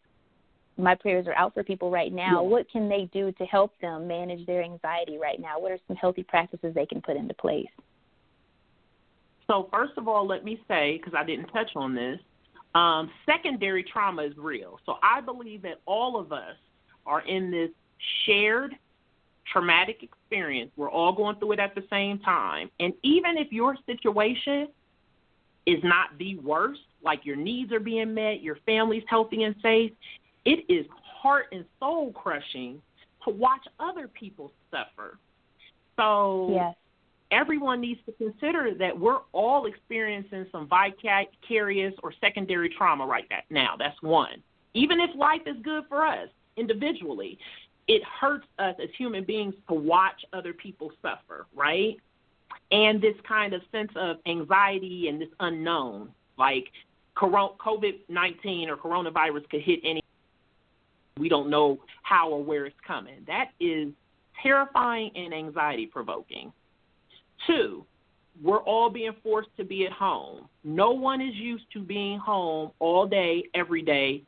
my 0.76 0.94
prayers 0.94 1.26
are 1.26 1.34
out 1.34 1.54
for 1.54 1.62
people 1.62 1.90
right 1.90 2.12
now. 2.12 2.42
Yeah. 2.42 2.48
What 2.48 2.70
can 2.70 2.88
they 2.88 3.08
do 3.12 3.32
to 3.32 3.44
help 3.44 3.72
them 3.80 4.08
manage 4.08 4.44
their 4.46 4.62
anxiety 4.62 5.18
right 5.18 5.40
now? 5.40 5.60
What 5.60 5.72
are 5.72 5.78
some 5.86 5.96
healthy 5.96 6.24
practices 6.24 6.74
they 6.74 6.86
can 6.86 7.00
put 7.00 7.16
into 7.16 7.34
place? 7.34 7.66
So, 9.46 9.68
first 9.70 9.92
of 9.96 10.08
all, 10.08 10.26
let 10.26 10.44
me 10.44 10.58
say, 10.66 10.96
because 10.96 11.14
I 11.16 11.24
didn't 11.24 11.46
touch 11.46 11.70
on 11.76 11.94
this, 11.94 12.18
um, 12.74 13.10
secondary 13.26 13.84
trauma 13.84 14.22
is 14.22 14.32
real. 14.36 14.80
So, 14.86 14.94
I 15.02 15.20
believe 15.20 15.62
that 15.62 15.80
all 15.86 16.18
of 16.18 16.32
us 16.32 16.56
are 17.06 17.20
in 17.26 17.50
this 17.50 17.70
shared 18.26 18.74
traumatic 19.52 20.02
experience. 20.02 20.70
We're 20.76 20.90
all 20.90 21.12
going 21.12 21.36
through 21.36 21.52
it 21.52 21.58
at 21.60 21.74
the 21.74 21.84
same 21.90 22.18
time. 22.20 22.70
And 22.80 22.94
even 23.02 23.36
if 23.36 23.52
your 23.52 23.76
situation 23.86 24.68
is 25.66 25.78
not 25.82 26.16
the 26.18 26.36
worst, 26.36 26.80
like 27.02 27.24
your 27.24 27.36
needs 27.36 27.72
are 27.72 27.80
being 27.80 28.14
met, 28.14 28.42
your 28.42 28.58
family's 28.66 29.04
healthy 29.08 29.44
and 29.44 29.54
safe, 29.62 29.92
it 30.44 30.64
is 30.68 30.86
heart 31.02 31.46
and 31.52 31.64
soul 31.80 32.12
crushing 32.12 32.80
to 33.24 33.30
watch 33.30 33.62
other 33.80 34.08
people 34.08 34.52
suffer. 34.70 35.18
So 35.96 36.50
yes. 36.52 36.74
everyone 37.30 37.80
needs 37.80 38.00
to 38.06 38.12
consider 38.12 38.74
that 38.78 38.98
we're 38.98 39.20
all 39.32 39.66
experiencing 39.66 40.46
some 40.52 40.68
vicarious 40.68 41.94
or 42.02 42.12
secondary 42.20 42.68
trauma 42.68 43.06
right 43.06 43.24
now. 43.50 43.76
That's 43.78 44.00
one. 44.02 44.42
Even 44.74 45.00
if 45.00 45.14
life 45.16 45.42
is 45.46 45.56
good 45.62 45.84
for 45.88 46.04
us 46.04 46.28
individually, 46.56 47.38
it 47.86 48.02
hurts 48.04 48.46
us 48.58 48.74
as 48.82 48.88
human 48.96 49.24
beings 49.24 49.54
to 49.68 49.74
watch 49.74 50.24
other 50.32 50.52
people 50.52 50.90
suffer, 51.02 51.46
right? 51.54 51.96
And 52.70 53.00
this 53.00 53.14
kind 53.26 53.52
of 53.52 53.62
sense 53.70 53.90
of 53.96 54.16
anxiety 54.26 55.08
and 55.08 55.20
this 55.20 55.28
unknown, 55.40 56.10
like 56.38 56.64
COVID 57.16 58.00
19 58.08 58.70
or 58.70 58.76
coronavirus 58.76 59.48
could 59.50 59.62
hit 59.62 59.80
any. 59.84 60.02
We 61.18 61.28
don't 61.28 61.48
know 61.48 61.78
how 62.02 62.30
or 62.30 62.42
where 62.42 62.66
it's 62.66 62.76
coming. 62.86 63.24
That 63.26 63.50
is 63.60 63.92
terrifying 64.42 65.10
and 65.14 65.32
anxiety 65.32 65.86
provoking. 65.86 66.52
Two, 67.46 67.84
we're 68.42 68.62
all 68.62 68.90
being 68.90 69.14
forced 69.22 69.50
to 69.58 69.64
be 69.64 69.86
at 69.86 69.92
home. 69.92 70.48
No 70.64 70.90
one 70.90 71.20
is 71.20 71.34
used 71.34 71.64
to 71.72 71.80
being 71.80 72.18
home 72.18 72.72
all 72.80 73.06
day, 73.06 73.44
every 73.54 73.82
day, 73.82 74.22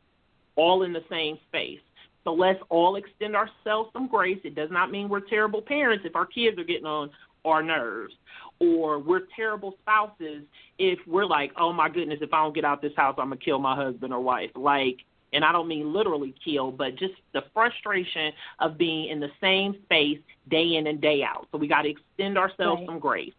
all 0.55 0.85
in 0.85 0.93
the 0.93 1.03
same 1.11 1.39
space. 1.49 1.81
So 2.27 2.35
let's 2.35 2.61
all 2.71 2.97
extend 2.97 3.37
ourselves 3.37 3.91
some 3.93 4.09
grace. 4.09 4.41
It 4.43 4.57
does 4.57 4.71
not 4.73 4.91
mean 4.91 5.09
we're 5.09 5.21
terrible 5.21 5.63
parents 5.63 6.05
if 6.05 6.17
our 6.17 6.27
kids 6.27 6.59
are 6.59 6.65
getting 6.65 6.85
on 6.85 7.11
our 7.45 7.63
nerves, 7.63 8.15
or 8.59 8.99
we're 8.99 9.29
terrible 9.37 9.77
spouses 9.83 10.43
if 10.77 10.99
we're 11.07 11.25
like, 11.25 11.53
oh 11.57 11.73
my 11.73 11.89
goodness, 11.89 12.19
if 12.21 12.33
I 12.33 12.43
don't 12.43 12.53
get 12.53 12.65
out 12.65 12.83
this 12.83 12.97
house, 12.97 13.15
I'm 13.17 13.27
gonna 13.29 13.37
kill 13.37 13.61
my 13.61 13.77
husband 13.77 14.13
or 14.13 14.21
wife. 14.21 14.51
Like, 14.57 15.05
and 15.33 15.45
I 15.45 15.53
don't 15.53 15.69
mean 15.69 15.93
literally 15.93 16.35
kill, 16.45 16.73
but 16.73 16.97
just 16.97 17.15
the 17.33 17.45
frustration 17.55 18.33
of 18.59 18.77
being 18.77 19.09
in 19.09 19.21
the 19.21 19.31
same 19.41 19.77
space 19.85 20.19
day 20.49 20.75
in 20.75 20.89
and 20.89 21.01
day 21.01 21.23
out. 21.23 21.47
So 21.53 21.59
we 21.59 21.69
got 21.69 21.83
to 21.83 21.91
extend 21.91 22.39
ourselves 22.39 22.81
right. 22.81 22.87
some 22.89 22.99
grace. 22.99 23.35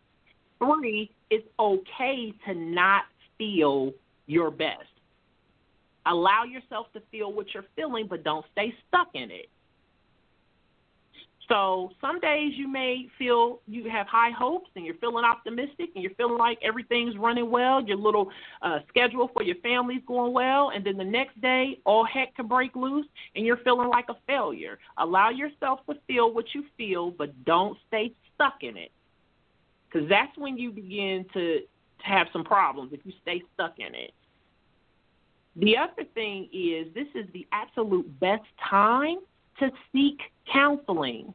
Three, 0.59 1.11
it's 1.29 1.47
okay 1.59 2.33
to 2.45 2.53
not 2.53 3.03
feel 3.37 3.91
your 4.27 4.51
best. 4.51 4.87
Allow 6.07 6.43
yourself 6.45 6.87
to 6.93 7.01
feel 7.11 7.33
what 7.33 7.53
you're 7.53 7.65
feeling, 7.75 8.07
but 8.07 8.23
don't 8.23 8.45
stay 8.53 8.73
stuck 8.87 9.09
in 9.13 9.29
it. 9.29 9.49
So 11.49 11.91
some 12.01 12.19
days 12.19 12.53
you 12.55 12.67
may 12.67 13.07
feel 13.17 13.61
you 13.67 13.89
have 13.89 14.05
high 14.05 14.31
hopes 14.31 14.69
and 14.75 14.85
you're 14.85 14.95
feeling 14.95 15.23
optimistic 15.23 15.91
and 15.95 16.03
you're 16.03 16.13
feeling 16.15 16.37
like 16.37 16.59
everything's 16.61 17.15
running 17.17 17.49
well, 17.49 17.81
your 17.81 17.95
little 17.95 18.29
uh, 18.61 18.79
schedule 18.89 19.29
for 19.33 19.43
your 19.43 19.55
family's 19.63 20.01
going 20.05 20.33
well, 20.33 20.71
and 20.75 20.85
then 20.85 20.97
the 20.97 21.05
next 21.05 21.39
day 21.39 21.79
all 21.85 22.03
heck 22.03 22.35
can 22.35 22.47
break 22.49 22.75
loose 22.75 23.05
and 23.33 23.45
you're 23.45 23.57
feeling 23.63 23.87
like 23.87 24.09
a 24.09 24.17
failure. 24.27 24.77
Allow 24.97 25.29
yourself 25.29 25.79
to 25.89 25.95
feel 26.05 26.33
what 26.33 26.53
you 26.53 26.65
feel, 26.75 27.11
but 27.11 27.45
don't 27.45 27.77
stay 27.87 28.11
stuck 28.35 28.61
in 28.61 28.75
it, 28.75 28.91
because 29.89 30.09
that's 30.09 30.37
when 30.37 30.57
you 30.57 30.69
begin 30.71 31.25
to, 31.33 31.61
to 31.61 32.03
have 32.03 32.27
some 32.33 32.43
problems 32.43 32.91
if 32.91 32.99
you 33.05 33.13
stay 33.21 33.41
stuck 33.53 33.79
in 33.79 33.95
it. 33.95 34.13
The 35.57 35.75
other 35.75 36.07
thing 36.13 36.49
is, 36.53 36.93
this 36.93 37.07
is 37.15 37.25
the 37.33 37.47
absolute 37.51 38.19
best 38.19 38.43
time 38.69 39.17
to 39.59 39.71
seek 39.91 40.19
counseling. 40.51 41.33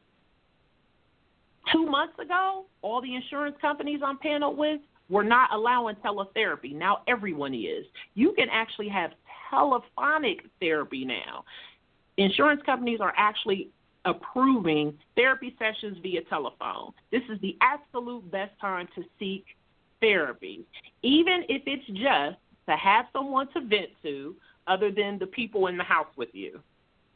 Two 1.71 1.85
months 1.85 2.17
ago, 2.19 2.65
all 2.81 3.01
the 3.01 3.15
insurance 3.15 3.55
companies 3.61 3.99
I'm 4.05 4.17
paneled 4.17 4.57
with 4.57 4.79
were 5.09 5.23
not 5.23 5.53
allowing 5.53 5.95
teletherapy. 5.97 6.73
Now 6.73 7.01
everyone 7.07 7.53
is. 7.53 7.85
You 8.15 8.33
can 8.33 8.47
actually 8.51 8.89
have 8.89 9.11
telephonic 9.49 10.45
therapy 10.59 11.05
now. 11.05 11.43
Insurance 12.17 12.61
companies 12.65 12.99
are 13.01 13.13
actually 13.17 13.69
approving 14.05 14.97
therapy 15.15 15.55
sessions 15.59 15.97
via 16.01 16.21
telephone. 16.23 16.91
This 17.11 17.21
is 17.29 17.39
the 17.41 17.57
absolute 17.61 18.29
best 18.31 18.51
time 18.59 18.87
to 18.95 19.03
seek 19.19 19.45
therapy, 20.01 20.65
even 21.01 21.43
if 21.49 21.63
it's 21.65 21.87
just 21.87 22.37
to 22.67 22.75
have 22.75 23.05
someone 23.13 23.47
to 23.53 23.61
vent 23.61 23.89
to 24.03 24.35
other 24.67 24.91
than 24.91 25.19
the 25.19 25.27
people 25.27 25.67
in 25.67 25.77
the 25.77 25.83
house 25.83 26.07
with 26.15 26.29
you. 26.33 26.59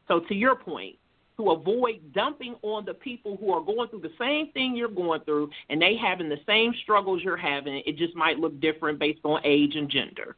So, 0.08 0.20
to 0.22 0.36
your 0.36 0.56
point, 0.56 0.96
to 1.38 1.52
avoid 1.52 2.14
dumping 2.14 2.56
on 2.64 2.86
the 2.86 2.94
people 2.94 3.38
who 3.38 3.52
are 3.54 3.62
going 3.62 3.90
through 3.90 4.02
the 4.02 4.14
same 4.20 4.52
thing 4.52 4.76
you're 4.76 4.90
going 4.90 5.22
through 5.22 5.50
and 5.70 5.82
they 5.82 5.96
having 5.96 6.30
the 6.30 6.40
same 6.48 6.74
struggles 6.82 7.22
you're 7.24 7.38
having, 7.38 7.84
it 7.86 7.98
just 7.98 8.16
might 8.16 8.40
look 8.40 8.60
different 8.60 9.00
based 9.00 9.20
on 9.24 9.40
age 9.44 9.76
and 9.76 9.90
gender. 9.90 10.36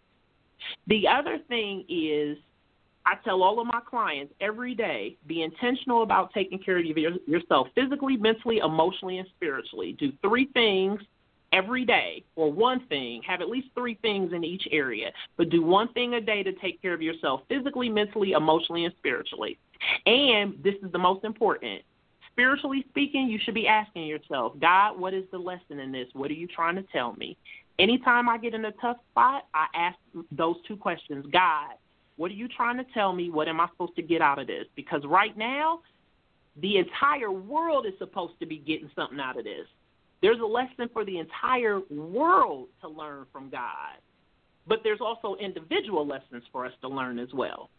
The 0.87 1.07
other 1.07 1.39
thing 1.47 1.85
is, 1.87 2.37
I 3.05 3.15
tell 3.23 3.41
all 3.41 3.61
of 3.61 3.67
my 3.67 3.79
clients 3.89 4.33
every 4.41 4.75
day 4.75 5.15
be 5.25 5.41
intentional 5.41 6.03
about 6.03 6.33
taking 6.33 6.59
care 6.59 6.77
of 6.77 6.85
yourself 6.85 7.67
physically, 7.73 8.17
mentally, 8.17 8.57
emotionally, 8.57 9.19
and 9.19 9.27
spiritually. 9.35 9.95
Do 9.97 10.11
three 10.21 10.49
things 10.53 11.01
every 11.53 11.85
day 11.85 12.23
or 12.35 12.51
one 12.51 12.85
thing, 12.87 13.21
have 13.27 13.41
at 13.41 13.49
least 13.49 13.67
three 13.75 13.95
things 14.01 14.33
in 14.33 14.43
each 14.43 14.67
area, 14.71 15.11
but 15.37 15.49
do 15.49 15.63
one 15.63 15.91
thing 15.93 16.15
a 16.15 16.21
day 16.21 16.43
to 16.43 16.53
take 16.53 16.81
care 16.81 16.93
of 16.93 17.01
yourself 17.01 17.41
physically, 17.49 17.89
mentally, 17.89 18.31
emotionally, 18.31 18.85
and 18.85 18.93
spiritually. 18.97 19.57
And 20.05 20.55
this 20.63 20.75
is 20.83 20.91
the 20.91 20.99
most 20.99 21.23
important 21.23 21.81
spiritually 22.39 22.85
speaking, 22.87 23.27
you 23.27 23.37
should 23.43 23.53
be 23.53 23.67
asking 23.67 24.05
yourself, 24.05 24.53
God, 24.61 24.97
what 24.97 25.13
is 25.13 25.25
the 25.29 25.37
lesson 25.37 25.79
in 25.79 25.91
this? 25.91 26.07
What 26.13 26.31
are 26.31 26.35
you 26.35 26.47
trying 26.47 26.75
to 26.75 26.83
tell 26.83 27.13
me? 27.13 27.35
Anytime 27.79 28.29
I 28.29 28.37
get 28.37 28.53
in 28.53 28.63
a 28.63 28.71
tough 28.73 28.95
spot, 29.11 29.43
I 29.53 29.65
ask 29.75 29.97
those 30.31 30.55
two 30.65 30.77
questions 30.77 31.25
God, 31.33 31.71
what 32.15 32.31
are 32.31 32.35
you 32.35 32.47
trying 32.47 32.77
to 32.77 32.85
tell 32.93 33.11
me? 33.11 33.29
What 33.29 33.49
am 33.49 33.59
I 33.59 33.67
supposed 33.71 33.95
to 33.97 34.01
get 34.01 34.21
out 34.21 34.39
of 34.39 34.47
this? 34.47 34.65
Because 34.77 35.01
right 35.05 35.37
now, 35.37 35.81
the 36.61 36.77
entire 36.77 37.31
world 37.31 37.85
is 37.85 37.93
supposed 37.97 38.39
to 38.39 38.45
be 38.45 38.57
getting 38.57 38.89
something 38.95 39.19
out 39.19 39.37
of 39.37 39.43
this. 39.43 39.67
There's 40.21 40.39
a 40.39 40.45
lesson 40.45 40.89
for 40.91 41.05
the 41.05 41.17
entire 41.17 41.79
world 41.89 42.67
to 42.81 42.89
learn 42.89 43.25
from 43.31 43.49
God. 43.49 43.97
But 44.67 44.79
there's 44.83 45.01
also 45.01 45.35
individual 45.39 46.05
lessons 46.05 46.43
for 46.51 46.65
us 46.65 46.73
to 46.81 46.87
learn 46.87 47.19
as 47.19 47.29
well. 47.33 47.69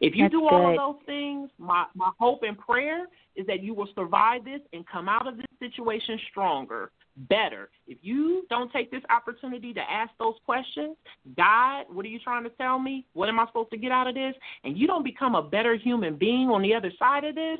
If 0.00 0.14
you 0.14 0.24
That's 0.24 0.32
do 0.32 0.46
all 0.46 0.66
good. 0.66 0.80
of 0.80 0.96
those 0.96 1.06
things, 1.06 1.50
my, 1.58 1.86
my 1.94 2.10
hope 2.18 2.42
and 2.42 2.56
prayer 2.56 3.06
is 3.34 3.46
that 3.46 3.62
you 3.62 3.74
will 3.74 3.88
survive 3.94 4.44
this 4.44 4.60
and 4.72 4.86
come 4.86 5.08
out 5.08 5.26
of 5.26 5.36
this 5.36 5.46
situation 5.58 6.18
stronger, 6.30 6.90
better. 7.28 7.68
If 7.88 7.98
you 8.02 8.44
don't 8.48 8.70
take 8.72 8.90
this 8.90 9.02
opportunity 9.10 9.72
to 9.74 9.80
ask 9.80 10.10
those 10.18 10.34
questions, 10.44 10.96
God, 11.36 11.86
what 11.90 12.04
are 12.04 12.08
you 12.08 12.20
trying 12.20 12.44
to 12.44 12.50
tell 12.50 12.78
me? 12.78 13.06
What 13.14 13.28
am 13.28 13.40
I 13.40 13.46
supposed 13.46 13.70
to 13.70 13.76
get 13.76 13.90
out 13.90 14.06
of 14.06 14.14
this? 14.14 14.34
And 14.62 14.78
you 14.78 14.86
don't 14.86 15.04
become 15.04 15.34
a 15.34 15.42
better 15.42 15.74
human 15.74 16.16
being 16.16 16.48
on 16.48 16.62
the 16.62 16.74
other 16.74 16.92
side 16.98 17.24
of 17.24 17.34
this, 17.34 17.58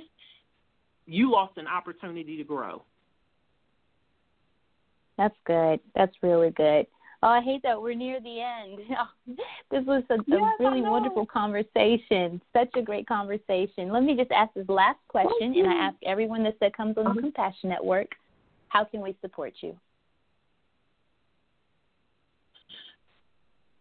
you 1.06 1.30
lost 1.30 1.56
an 1.56 1.66
opportunity 1.66 2.36
to 2.36 2.44
grow. 2.44 2.82
That's 5.18 5.36
good. 5.46 5.80
That's 5.94 6.14
really 6.22 6.50
good. 6.50 6.86
Oh, 7.22 7.28
I 7.28 7.40
hate 7.42 7.62
that 7.64 7.80
we're 7.82 7.94
near 7.94 8.20
the 8.20 8.40
end. 8.40 8.78
this 9.72 9.84
was 9.84 10.04
a, 10.08 10.18
Yes, 10.28 10.40
a 10.60 10.62
really 10.62 10.82
wonderful 10.82 11.26
conversation. 11.26 12.40
Such 12.56 12.70
a 12.76 12.82
great 12.82 13.08
conversation. 13.08 13.90
Let 13.90 14.04
me 14.04 14.14
just 14.16 14.30
ask 14.30 14.54
this 14.54 14.68
last 14.68 15.00
question, 15.08 15.52
and 15.56 15.66
I 15.66 15.74
ask 15.88 15.96
everyone 16.06 16.44
this 16.44 16.54
that 16.60 16.76
comes 16.76 16.96
on 16.96 17.04
the 17.04 17.10
Uh-huh. 17.10 17.20
Compassion 17.20 17.68
Network: 17.70 18.14
How 18.68 18.84
can 18.84 19.00
we 19.00 19.16
support 19.20 19.54
you? 19.60 19.76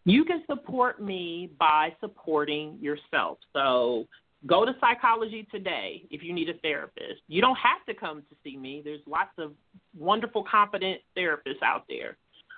You 0.06 0.23
can 0.23 0.41
support 0.50 1.02
me 1.02 1.52
by 1.60 1.93
supporting 2.00 2.78
yourself. 2.82 3.39
So 3.54 4.08
go 4.45 4.65
to 4.65 4.73
Psychology 4.80 5.45
Today 5.52 6.04
if 6.10 6.23
you 6.23 6.34
need 6.34 6.50
a 6.50 6.54
therapist. 6.60 7.21
You 7.28 7.41
don't 7.41 7.58
have 7.58 7.86
to 7.88 7.93
come 7.93 8.21
to 8.21 8.36
see 8.43 8.58
me. 8.58 8.82
There's 8.84 9.02
lots 9.06 9.34
of 9.38 9.52
wonderful, 9.98 10.46
competent 10.50 11.02
therapists 11.18 11.62
out 11.64 11.84
there. 11.90 12.18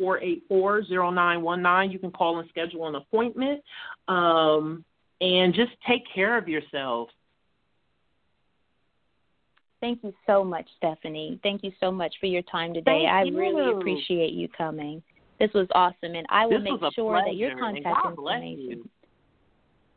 614-484-0919. 0.00 1.92
You 1.92 1.98
can 1.98 2.10
call 2.10 2.38
and 2.40 2.48
schedule 2.48 2.88
an 2.88 2.94
appointment. 2.96 3.62
Um, 4.08 4.84
and 5.20 5.54
just 5.54 5.72
take 5.86 6.02
care 6.12 6.36
of 6.38 6.48
yourself. 6.48 7.10
Thank 9.80 10.02
you 10.02 10.12
so 10.26 10.42
much, 10.42 10.66
Stephanie. 10.76 11.38
Thank 11.42 11.62
you 11.62 11.72
so 11.78 11.92
much 11.92 12.14
for 12.18 12.26
your 12.26 12.42
time 12.42 12.74
today. 12.74 13.06
Thank 13.06 13.08
I 13.08 13.22
you. 13.24 13.38
really 13.38 13.70
appreciate 13.70 14.32
you 14.32 14.48
coming. 14.48 15.02
This 15.38 15.50
was 15.54 15.68
awesome, 15.72 16.14
and 16.16 16.26
I 16.30 16.46
will 16.46 16.58
This 16.58 16.72
make 16.80 16.94
sure 16.94 17.22
that 17.24 17.36
your 17.36 17.56
contact 17.56 18.04
information. 18.04 18.88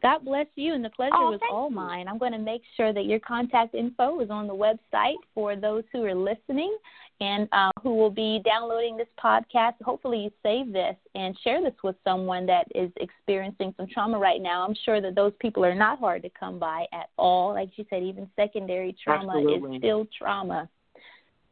God 0.04 0.26
bless 0.26 0.48
you, 0.56 0.74
and 0.74 0.84
the 0.84 0.90
pleasure 0.90 1.14
Oh, 1.16 1.32
was 1.32 1.40
all 1.52 1.70
you. 1.70 1.76
mine. 1.76 2.08
I'm 2.08 2.18
going 2.18 2.32
to 2.32 2.40
make 2.40 2.62
sure 2.76 2.92
that 2.94 3.06
your 3.06 3.20
contact 3.20 3.76
info 3.76 4.20
is 4.20 4.30
on 4.30 4.48
the 4.48 4.54
website 4.54 5.16
for 5.34 5.56
those 5.56 5.84
who 5.92 6.04
are 6.06 6.16
listening 6.16 6.76
and 7.22 7.48
uh, 7.52 7.70
who 7.84 7.96
will 7.96 8.10
be 8.10 8.42
downloading 8.44 8.98
this 8.98 9.08
podcast. 9.24 9.76
Hopefully, 9.84 10.18
you 10.18 10.32
save 10.44 10.74
this 10.74 10.96
and 11.16 11.38
share 11.44 11.62
this 11.62 11.76
with 11.84 11.96
someone 12.04 12.48
that 12.48 12.66
is 12.74 12.92
experiencing 12.98 13.74
some 13.78 13.88
trauma 13.88 14.18
right 14.18 14.42
now. 14.42 14.66
I'm 14.66 14.76
sure 14.84 15.00
that 15.00 15.16
those 15.16 15.32
people 15.40 15.64
are 15.64 15.76
not 15.76 16.00
hard 16.00 16.24
to 16.24 16.30
come 16.30 16.58
by 16.58 16.86
at 16.92 17.10
all. 17.18 17.54
Like 17.54 17.70
you 17.76 17.86
said, 17.90 18.02
even 18.02 18.28
secondary 18.36 18.96
trauma 19.02 19.38
Absolutely. 19.38 19.78
is 19.78 19.82
still 19.82 20.08
trauma. 20.18 20.68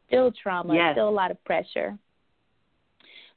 Still 0.07 0.31
trauma, 0.31 0.73
Yes. 0.73 0.95
still 0.95 1.07
a 1.07 1.11
lot 1.11 1.29
of 1.29 1.41
pressure. 1.45 1.95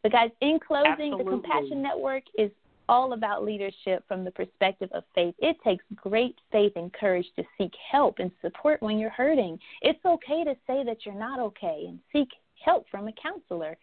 But 0.03 0.13
guys, 0.13 0.31
in 0.41 0.59
closing, 0.67 1.17
the 1.19 1.25
Compassion 1.25 1.83
Network 1.83 2.25
is 2.37 2.51
all 2.89 3.13
about 3.13 3.45
leadership 3.45 4.03
from 4.09 4.25
the 4.25 4.31
perspective 4.31 4.89
of 4.93 5.05
faith. 5.15 5.35
It 5.39 5.57
takes 5.65 5.85
great 5.95 6.39
faith 6.51 6.73
and 6.77 6.93
courage 6.93 7.27
to 7.37 7.45
seek 7.59 7.73
help 7.91 8.19
and 8.19 8.31
support 8.41 8.83
when 8.83 8.99
you're 8.99 9.11
hurting. 9.11 9.59
It's 9.81 10.05
okay 10.05 10.45
to 10.45 10.55
say 10.67 10.85
that 10.85 10.99
you're 11.05 11.15
not 11.15 11.41
okay 11.41 11.87
and 11.89 11.99
seek 12.13 12.29
help 12.65 12.87
from 12.91 13.09
a 13.09 13.13
counselor. 13.13 13.77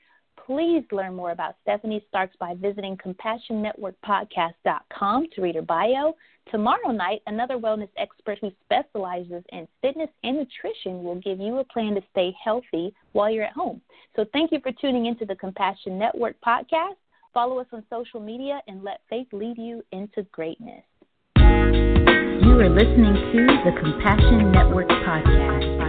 Please 0.46 0.84
learn 0.92 1.16
more 1.16 1.32
about 1.32 1.56
Stephanie 1.62 2.06
Starks 2.08 2.36
by 2.40 2.54
visiting 2.56 2.98
CompassionNetworkPodcast.com 2.98 5.28
to 5.36 5.42
read 5.42 5.56
her 5.56 5.62
bio. 5.62 6.16
Tomorrow 6.50 6.92
night, 6.92 7.22
another 7.28 7.58
wellness 7.58 7.90
expert 7.98 8.40
who 8.40 8.50
specializes 8.64 9.44
in 9.50 9.68
fitness 9.82 10.10
and 10.24 10.38
nutrition 10.38 11.04
will 11.04 11.16
give 11.16 11.40
you 11.40 11.60
a 11.60 11.66
plan 11.66 11.94
to 11.96 12.02
stay 12.12 12.34
healthy 12.44 12.94
while 13.12 13.30
you're 13.30 13.44
at 13.44 13.54
home. 13.54 13.82
So, 14.16 14.26
thank 14.34 14.52
you 14.52 14.60
for 14.62 14.72
tuning 14.72 15.06
into 15.06 15.26
the 15.26 15.36
Compassion 15.36 16.00
Network 16.00 16.36
podcast. 16.46 16.96
Follow 17.34 17.60
us 17.60 17.68
on 17.72 17.84
social 17.90 18.20
media 18.20 18.62
and 18.68 18.84
let 18.84 19.02
faith 19.10 19.28
lead 19.32 19.58
you 19.58 19.84
into 19.92 20.24
greatness. 20.32 20.84
You 21.38 22.56
are 22.60 22.70
listening 22.70 23.14
to 23.14 23.48
the 23.66 23.72
Compassion 23.80 24.52
Network 24.52 24.90
podcast. 24.90 25.89